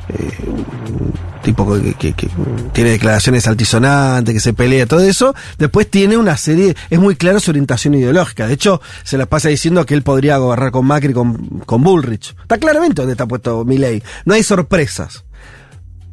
eh, 0.08 0.30
un 0.46 1.12
tipo 1.42 1.74
que, 1.80 1.94
que- 1.94 2.12
que 2.12 2.28
tiene 2.72 2.90
declaraciones 2.90 3.48
altisonantes, 3.48 4.32
que 4.32 4.38
se 4.40 4.52
pelea, 4.52 4.86
todo 4.86 5.00
eso, 5.00 5.34
después 5.58 5.90
tiene 5.90 6.16
una 6.16 6.36
serie, 6.36 6.76
es 6.88 6.98
muy 7.00 7.16
claro 7.16 7.40
su 7.40 7.50
orientación 7.50 7.94
ideológica. 7.94 8.46
De 8.46 8.54
hecho, 8.54 8.80
se 9.02 9.18
la 9.18 9.26
pasa 9.26 9.48
diciendo 9.48 9.84
que 9.84 9.94
él 9.94 10.02
podría 10.02 10.36
gobernar 10.36 10.70
con 10.70 10.86
Macri 10.86 11.12
con, 11.12 11.60
con 11.66 11.82
Bullrich. 11.82 12.36
Está 12.42 12.58
claramente 12.58 13.02
donde 13.02 13.12
está 13.14 13.26
puesto 13.26 13.64
Milei. 13.64 14.02
No 14.24 14.34
hay 14.34 14.42
sorpresas. 14.44 15.24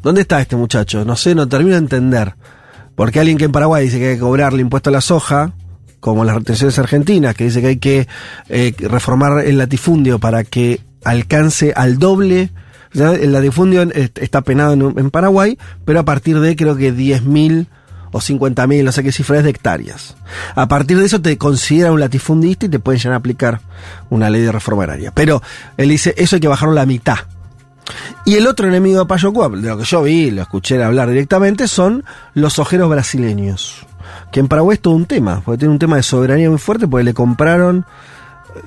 ¿Dónde 0.01 0.21
está 0.21 0.41
este 0.41 0.55
muchacho? 0.55 1.03
No 1.05 1.15
sé, 1.15 1.35
no 1.35 1.47
termino 1.47 1.73
de 1.75 1.79
entender. 1.79 2.33
Porque 2.99 3.21
alguien 3.21 3.37
que 3.37 3.45
en 3.45 3.53
Paraguay 3.53 3.85
dice 3.85 3.97
que 3.97 4.09
hay 4.09 4.15
que 4.15 4.19
cobrarle 4.19 4.59
impuesto 4.59 4.89
a 4.89 4.91
la 4.91 4.99
soja, 4.99 5.53
como 6.01 6.25
las 6.25 6.35
retenciones 6.35 6.77
argentinas, 6.79 7.33
que 7.33 7.45
dice 7.45 7.61
que 7.61 7.67
hay 7.67 7.77
que 7.77 8.09
eh, 8.49 8.75
reformar 8.77 9.45
el 9.45 9.57
latifundio 9.57 10.19
para 10.19 10.43
que 10.43 10.81
alcance 11.05 11.71
al 11.77 11.97
doble. 11.97 12.49
O 12.93 12.97
sea, 12.97 13.13
el 13.13 13.31
latifundio 13.31 13.83
está 13.83 14.41
penado 14.41 14.73
en, 14.73 14.99
en 14.99 15.11
Paraguay, 15.11 15.57
pero 15.85 16.01
a 16.01 16.03
partir 16.03 16.41
de 16.41 16.57
creo 16.57 16.75
que 16.75 16.93
10.000 16.93 17.67
o 18.11 18.19
50.000, 18.19 18.83
no 18.83 18.91
sé 18.91 19.01
qué 19.01 19.13
cifra 19.13 19.37
es 19.37 19.45
de 19.45 19.51
hectáreas. 19.51 20.17
A 20.55 20.67
partir 20.67 20.97
de 20.97 21.05
eso 21.05 21.21
te 21.21 21.37
considera 21.37 21.93
un 21.93 22.01
latifundista 22.01 22.65
y 22.65 22.69
te 22.69 22.79
pueden 22.79 22.99
llegar 22.99 23.13
a 23.13 23.19
aplicar 23.19 23.61
una 24.09 24.29
ley 24.29 24.41
de 24.41 24.51
reforma 24.51 24.83
agraria. 24.83 25.13
Pero 25.15 25.41
él 25.77 25.87
dice, 25.87 26.15
eso 26.17 26.35
hay 26.35 26.41
que 26.41 26.49
bajarlo 26.49 26.73
a 26.73 26.81
la 26.81 26.85
mitad. 26.85 27.19
Y 28.25 28.35
el 28.35 28.47
otro 28.47 28.67
enemigo 28.67 28.99
de 28.99 29.05
Payo 29.05 29.33
Cuap, 29.33 29.53
de 29.53 29.69
lo 29.69 29.77
que 29.77 29.85
yo 29.85 30.03
vi, 30.03 30.31
lo 30.31 30.41
escuché 30.41 30.81
hablar 30.83 31.09
directamente, 31.09 31.67
son 31.67 32.03
los 32.33 32.59
ojeros 32.59 32.89
brasileños. 32.89 33.85
que 34.31 34.39
en 34.39 34.47
Paraguay 34.47 34.75
es 34.75 34.81
todo 34.81 34.93
un 34.95 35.05
tema, 35.05 35.41
porque 35.43 35.59
tiene 35.59 35.73
un 35.73 35.79
tema 35.79 35.95
de 35.95 36.03
soberanía 36.03 36.49
muy 36.49 36.59
fuerte, 36.59 36.87
porque 36.87 37.03
le 37.03 37.13
compraron 37.13 37.85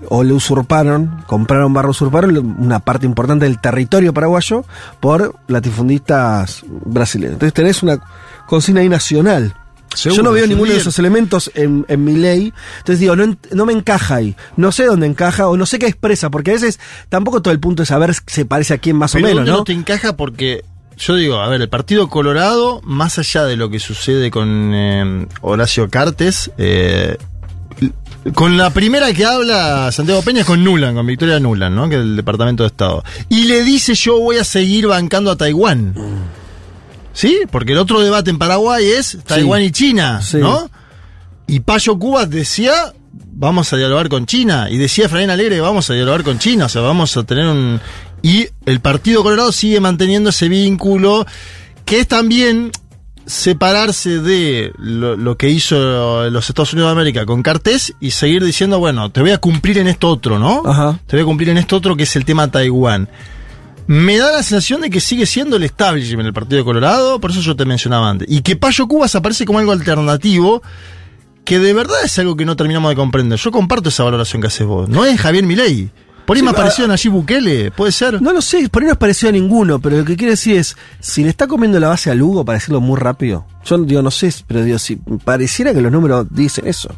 o 0.09 0.23
le 0.23 0.33
usurparon, 0.33 1.23
compraron 1.27 1.73
barro 1.73 1.91
usurparon 1.91 2.37
una 2.59 2.81
parte 2.81 3.07
importante 3.07 3.45
del 3.45 3.61
territorio 3.61 4.15
paraguayo 4.15 4.65
por 5.01 5.35
latifundistas 5.49 6.65
brasileños. 6.85 7.35
Entonces 7.35 7.55
tenés 7.55 7.83
una 7.83 7.99
consigna 8.47 8.81
ahí 8.81 8.89
nacional. 8.89 9.55
Yo 9.97 10.23
no 10.23 10.33
veo 10.33 10.47
ninguno 10.47 10.73
de 10.73 10.79
esos 10.79 10.99
elementos 10.99 11.51
en, 11.55 11.85
en 11.89 12.05
mi 12.05 12.15
ley. 12.17 12.53
Entonces 12.79 13.01
digo, 13.01 13.17
no, 13.17 13.37
no 13.53 13.67
me 13.67 13.73
encaja 13.73 14.17
ahí. 14.17 14.37
No 14.57 14.73
sé 14.73 14.87
dónde 14.87 15.07
encaja 15.07 15.49
o 15.49 15.57
no 15.57 15.67
sé 15.67 15.79
qué 15.79 15.87
expresa, 15.87 16.31
porque 16.31 16.51
a 16.51 16.55
veces 16.55 16.81
tampoco 17.09 17.43
todo 17.43 17.53
el 17.53 17.61
punto 17.61 17.83
es 17.83 17.89
saber 17.89 18.15
si 18.15 18.21
se 18.27 18.45
parece 18.45 18.75
a 18.75 18.79
quién 18.79 18.97
más 18.97 19.13
Pero 19.13 19.25
o 19.27 19.29
menos, 19.29 19.39
¿dónde 19.39 19.51
¿no? 19.53 19.59
no 19.59 19.65
te 19.65 19.73
encaja 19.73 20.17
porque 20.17 20.65
yo 20.97 21.17
digo, 21.17 21.37
a 21.41 21.49
ver, 21.49 21.61
el 21.61 21.69
Partido 21.69 22.09
Colorado, 22.09 22.81
más 22.85 23.19
allá 23.19 23.45
de 23.45 23.57
lo 23.57 23.71
que 23.71 23.79
sucede 23.81 24.31
con 24.31 24.73
eh, 24.75 25.27
Horacio 25.41 25.89
Cartes, 25.89 26.51
eh, 26.59 27.17
con 28.35 28.57
la 28.57 28.71
primera 28.71 29.13
que 29.13 29.25
habla 29.25 29.91
Santiago 29.91 30.23
Peña 30.23 30.41
es 30.43 30.47
con 30.47 30.63
Nuland, 30.63 30.97
con 30.97 31.07
Victoria 31.07 31.41
Nuland, 31.41 31.75
¿no? 31.75 31.89
Que 31.89 31.97
es 31.97 32.03
el 32.03 32.17
Departamento 32.17 32.63
de 32.63 32.69
Estado. 32.69 33.03
Y 33.29 33.45
le 33.45 33.65
dice 33.65 33.95
yo 33.95 34.21
voy 34.21 34.37
a 34.37 34.45
seguir 34.45 34.87
bancando 34.87 35.31
a 35.31 35.37
Taiwán. 35.37 35.95
¿Sí? 37.13 37.41
Porque 37.51 37.73
el 37.73 37.79
otro 37.79 38.01
debate 38.01 38.31
en 38.31 38.39
Paraguay 38.39 38.85
es 38.87 39.19
Taiwán 39.27 39.63
y 39.63 39.71
China, 39.71 40.23
Sí. 40.23 40.39
¿no? 40.39 40.71
Y 41.47 41.61
Payo 41.61 41.99
Cubas 41.99 42.31
decía, 42.31 42.73
vamos 43.13 43.73
a 43.73 43.77
dialogar 43.77 44.09
con 44.09 44.25
China. 44.27 44.69
Y 44.71 44.79
decía 44.79 45.07
Efraín 45.07 45.29
Alegre, 45.31 45.61
vamos 45.61 45.91
a 45.91 45.95
dialogar 45.95 46.23
con 46.23 46.39
China. 46.39 46.67
O 46.67 46.69
sea, 46.69 46.83
vamos 46.83 47.17
a 47.17 47.25
tener 47.25 47.47
un... 47.47 47.81
Y 48.23 48.47
el 48.67 48.81
Partido 48.81 49.23
Colorado 49.23 49.53
sigue 49.53 49.81
manteniendo 49.81 50.31
ese 50.31 50.49
vínculo, 50.49 51.27
que 51.85 52.01
es 52.01 52.09
también 52.09 52.71
separarse 53.27 54.21
de 54.21 54.73
lo, 54.79 55.17
lo 55.17 55.37
que 55.37 55.49
hizo 55.49 56.31
los 56.31 56.49
Estados 56.49 56.73
Unidos 56.73 56.89
de 56.89 56.93
América 56.93 57.27
con 57.27 57.43
Cartés 57.43 57.95
y 58.01 58.13
seguir 58.13 58.45
diciendo, 58.45 58.79
bueno, 58.79 59.11
te 59.11 59.21
voy 59.21 59.31
a 59.31 59.39
cumplir 59.39 59.79
en 59.79 59.89
esto 59.89 60.09
otro, 60.09 60.39
¿no? 60.39 60.63
Ajá. 60.65 60.99
Te 61.07 61.17
voy 61.17 61.23
a 61.23 61.27
cumplir 61.27 61.49
en 61.51 61.59
esto 61.59 61.77
otro 61.77 61.97
que 61.97 62.03
es 62.05 62.17
el 62.17 62.25
tema 62.25 62.51
Taiwán. 62.51 63.09
Me 63.93 64.17
da 64.17 64.33
la 64.33 64.43
sensación 64.43 64.81
de 64.81 64.89
que 64.89 65.01
sigue 65.01 65.27
siendo 65.27 65.57
el 65.57 65.65
establishment 65.65 66.27
el 66.27 66.33
Partido 66.33 66.65
Colorado, 66.65 67.21
por 67.21 67.31
eso 67.31 67.43
yo 67.43 67.55
te 67.55 67.67
mencionaba 67.67 68.09
antes. 68.09 68.27
Y 68.31 68.41
que 68.41 68.57
Payo 68.57 68.89
Cubas 68.89 69.15
aparece 69.17 69.45
como 69.45 69.59
algo 69.59 69.71
alternativo, 69.71 70.63
que 71.45 71.59
de 71.59 71.75
verdad 71.75 71.99
es 72.03 72.19
algo 72.19 72.35
que 72.35 72.47
no 72.47 72.57
terminamos 72.57 72.89
de 72.89 72.97
comprender. 72.97 73.39
Yo 73.39 73.51
comparto 73.51 73.91
esa 73.91 74.03
valoración 74.03 74.41
que 74.41 74.49
haces 74.49 74.67
vos. 74.67 74.89
No 74.89 75.05
es 75.05 75.21
Javier 75.21 75.45
Milei. 75.45 75.91
Por 76.25 76.37
ahí 76.37 76.41
Sí, 76.41 76.43
me 76.43 76.49
ah, 76.49 76.53
apareció 76.53 76.89
Nayib 76.89 77.13
Bukele, 77.13 77.71
puede 77.71 77.93
ser. 77.93 78.23
No 78.23 78.33
lo 78.33 78.41
sé, 78.41 78.67
por 78.71 78.81
ahí 78.81 78.87
no 78.87 78.93
es 78.93 78.99
parecido 78.99 79.29
a 79.29 79.33
ninguno, 79.33 79.79
pero 79.79 79.99
lo 79.99 80.07
que 80.07 80.17
quiero 80.17 80.31
decir 80.31 80.57
es, 80.57 80.75
si 80.99 81.23
le 81.23 81.29
está 81.29 81.47
comiendo 81.47 81.79
la 81.79 81.89
base 81.89 82.11
a 82.11 82.15
Lugo, 82.15 82.47
para 82.47 82.57
decirlo 82.57 82.81
muy 82.81 82.99
rápido, 82.99 83.45
yo 83.63 83.77
digo, 83.77 84.01
no 84.01 84.11
sé, 84.11 84.33
pero 84.47 84.65
digo, 84.65 84.79
si 84.79 84.97
pareciera 84.97 85.75
que 85.75 85.83
los 85.83 85.93
números 85.93 86.29
dicen 86.31 86.67
eso. 86.67 86.89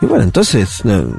Y 0.00 0.06
bueno, 0.06 0.24
entonces 0.24 0.82
no, 0.86 1.14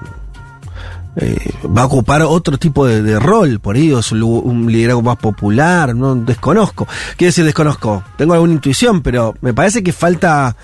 eh, 1.16 1.38
va 1.66 1.82
a 1.84 1.86
ocupar 1.86 2.22
otro 2.22 2.58
tipo 2.58 2.86
de, 2.86 3.02
de 3.02 3.20
rol, 3.20 3.60
por 3.60 3.76
ahí, 3.76 3.92
o 3.92 4.00
es 4.00 4.12
un, 4.12 4.72
liderazgo 4.72 5.02
más 5.02 5.18
popular, 5.18 5.96
no 5.96 6.16
desconozco. 6.16 6.88
Quiero 7.18 7.30
decir, 7.30 7.46
desconozco, 7.46 8.04
tengo 8.18 8.34
alguna 8.34 8.54
intuición, 8.54 9.02
pero 9.02 9.36
me 9.42 9.54
parece 9.54 9.84
que 9.84 9.92
falta 9.92 10.56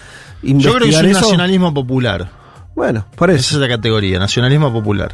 Yo 0.41 0.49
investigar 0.49 0.77
creo 0.77 0.89
que 0.89 0.95
es 0.95 1.01
un 1.03 1.09
eso. 1.09 1.19
nacionalismo 1.21 1.73
popular. 1.73 2.29
Bueno, 2.75 3.05
por 3.15 3.29
Esa 3.29 3.39
eso. 3.39 3.55
es 3.55 3.61
la 3.61 3.67
categoría, 3.75 4.19
nacionalismo 4.19 4.71
popular. 4.71 5.13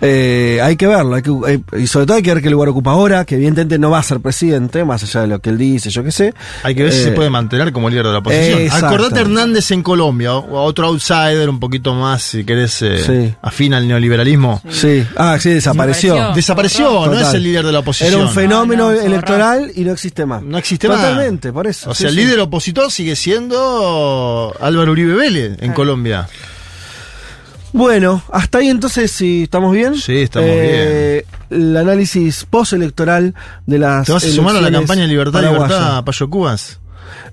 Eh, 0.00 0.60
hay 0.62 0.76
que 0.76 0.86
verlo, 0.86 1.14
hay 1.16 1.22
que, 1.22 1.30
hay- 1.46 1.82
y 1.82 1.86
sobre 1.86 2.06
todo 2.06 2.16
hay 2.16 2.22
que 2.22 2.32
ver 2.32 2.42
qué 2.42 2.50
lugar 2.50 2.68
ocupa 2.68 2.92
ahora, 2.92 3.24
que 3.24 3.34
evidentemente 3.34 3.78
no 3.78 3.90
va 3.90 3.98
a 3.98 4.02
ser 4.02 4.20
presidente, 4.20 4.84
más 4.84 5.02
allá 5.02 5.22
de 5.22 5.26
lo 5.26 5.40
que 5.40 5.50
él 5.50 5.58
dice, 5.58 5.90
yo 5.90 6.04
qué 6.04 6.12
sé. 6.12 6.34
Hay 6.62 6.74
que 6.74 6.84
ver 6.84 6.92
si 6.92 7.00
Eh, 7.00 7.04
se 7.04 7.10
puede 7.12 7.30
mantener 7.30 7.72
como 7.72 7.90
líder 7.90 8.06
de 8.06 8.12
la 8.12 8.18
oposición. 8.18 8.60
exacto. 8.60 8.86
Acordate 8.86 9.20
Hernández 9.20 9.70
en 9.72 9.82
Colombia, 9.82 10.34
o 10.34 10.62
otro 10.62 10.86
outsider 10.86 11.48
un 11.48 11.58
poquito 11.58 11.94
más, 11.94 12.22
si 12.22 12.44
querés, 12.44 12.80
eh, 12.82 12.98
Sí. 13.04 13.34
afín 13.42 13.74
al 13.74 13.88
neoliberalismo. 13.88 14.62
Sí, 14.70 15.04
ah, 15.16 15.36
sí, 15.40 15.50
desapareció. 15.50 16.14
Desapareció. 16.34 16.34
Desapareció, 16.34 17.06
no 17.12 17.20
es 17.20 17.34
el 17.34 17.42
líder 17.42 17.64
de 17.66 17.72
la 17.72 17.80
oposición. 17.80 18.14
Era 18.14 18.22
un 18.22 18.30
fenómeno 18.30 18.90
No, 18.90 18.94
no, 18.94 19.00
electoral 19.00 19.72
y 19.74 19.80
no 19.82 19.92
existe 19.92 20.24
más. 20.26 20.42
No 20.42 20.58
existe 20.58 20.88
más. 20.88 20.98
Totalmente, 21.00 21.52
por 21.52 21.66
eso. 21.66 21.90
O 21.90 21.94
sí, 21.94 22.02
sea, 22.02 22.10
el 22.10 22.14
sí. 22.16 22.20
líder 22.22 22.40
opositor 22.40 22.90
sigue 22.90 23.16
siendo 23.16 24.54
Álvaro 24.60 24.92
Uribe 24.92 25.14
Vélez 25.14 25.56
en 25.60 25.72
Colombia. 25.72 26.28
Bueno, 27.72 28.22
hasta 28.32 28.58
ahí 28.58 28.68
entonces, 28.68 29.10
si 29.10 29.44
estamos 29.44 29.72
bien. 29.72 29.94
Sí, 29.96 30.16
estamos 30.18 30.48
bien. 30.50 31.24
El 31.50 31.76
análisis 31.76 32.44
postelectoral 32.48 33.34
de 33.66 33.78
las. 33.78 34.06
¿Te 34.06 34.12
vas 34.12 34.24
a 34.24 34.28
sumar 34.28 34.56
a 34.56 34.60
la 34.60 34.70
campaña 34.70 35.06
Libertad, 35.06 35.32
paraguayas. 35.40 35.68
Libertad, 35.70 36.04
Payo 36.04 36.30
Cubas? 36.30 36.80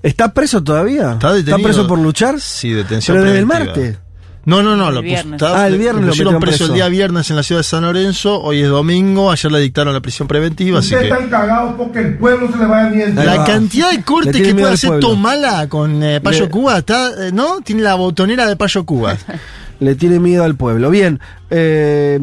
¿Está 0.02 0.32
preso 0.32 0.62
todavía? 0.62 1.12
¿Está 1.12 1.32
detenido? 1.32 1.62
preso 1.62 1.86
por 1.86 1.98
luchar? 1.98 2.40
Sí, 2.40 2.70
detención 2.70 3.16
Pero 3.16 3.26
desde 3.26 3.40
el 3.40 3.46
preventiva. 3.46 3.74
martes. 3.74 3.98
No, 4.44 4.62
no, 4.62 4.76
no. 4.76 4.90
El 4.90 4.94
Lo, 4.94 5.02
viernes. 5.02 5.42
Ah, 5.42 5.66
el 5.66 5.76
viernes 5.76 6.04
lo 6.04 6.08
pusieron 6.10 6.38
preso 6.40 6.66
el 6.66 6.74
día 6.74 6.88
viernes 6.88 7.28
en 7.30 7.36
la 7.36 7.42
ciudad 7.42 7.60
de 7.60 7.64
San 7.64 7.82
Lorenzo. 7.82 8.40
Hoy 8.40 8.60
es 8.60 8.68
domingo. 8.68 9.32
Ayer 9.32 9.50
le 9.50 9.58
dictaron 9.58 9.92
la 9.92 10.00
prisión 10.00 10.28
preventiva. 10.28 10.78
Así 10.78 10.94
que 10.94 11.04
están 11.08 11.28
cagados 11.28 11.74
porque 11.76 11.98
el 11.98 12.16
pueblo 12.16 12.48
se 12.52 12.58
le 12.58 12.66
va 12.66 12.86
a 12.86 12.90
mierda. 12.90 13.22
Ahí 13.22 13.26
la 13.38 13.44
cantidad 13.44 13.90
de 13.90 14.02
cortes 14.04 14.36
que 14.36 14.42
miedo 14.54 14.58
puede 14.60 14.74
hacer. 14.74 15.00
Tomala 15.00 15.68
con 15.68 16.00
eh, 16.02 16.20
Payo 16.20 16.44
Le- 16.44 16.50
Cuba, 16.50 16.78
está, 16.78 17.26
eh, 17.26 17.32
¿no? 17.32 17.60
Tiene 17.62 17.82
la 17.82 17.96
botonera 17.96 18.46
de 18.46 18.54
Payo 18.54 18.84
Cuba. 18.86 19.16
Le 19.80 19.94
tiene 19.94 20.20
miedo 20.20 20.44
al 20.44 20.54
pueblo. 20.54 20.90
Bien. 20.90 21.20
Eh, 21.50 22.18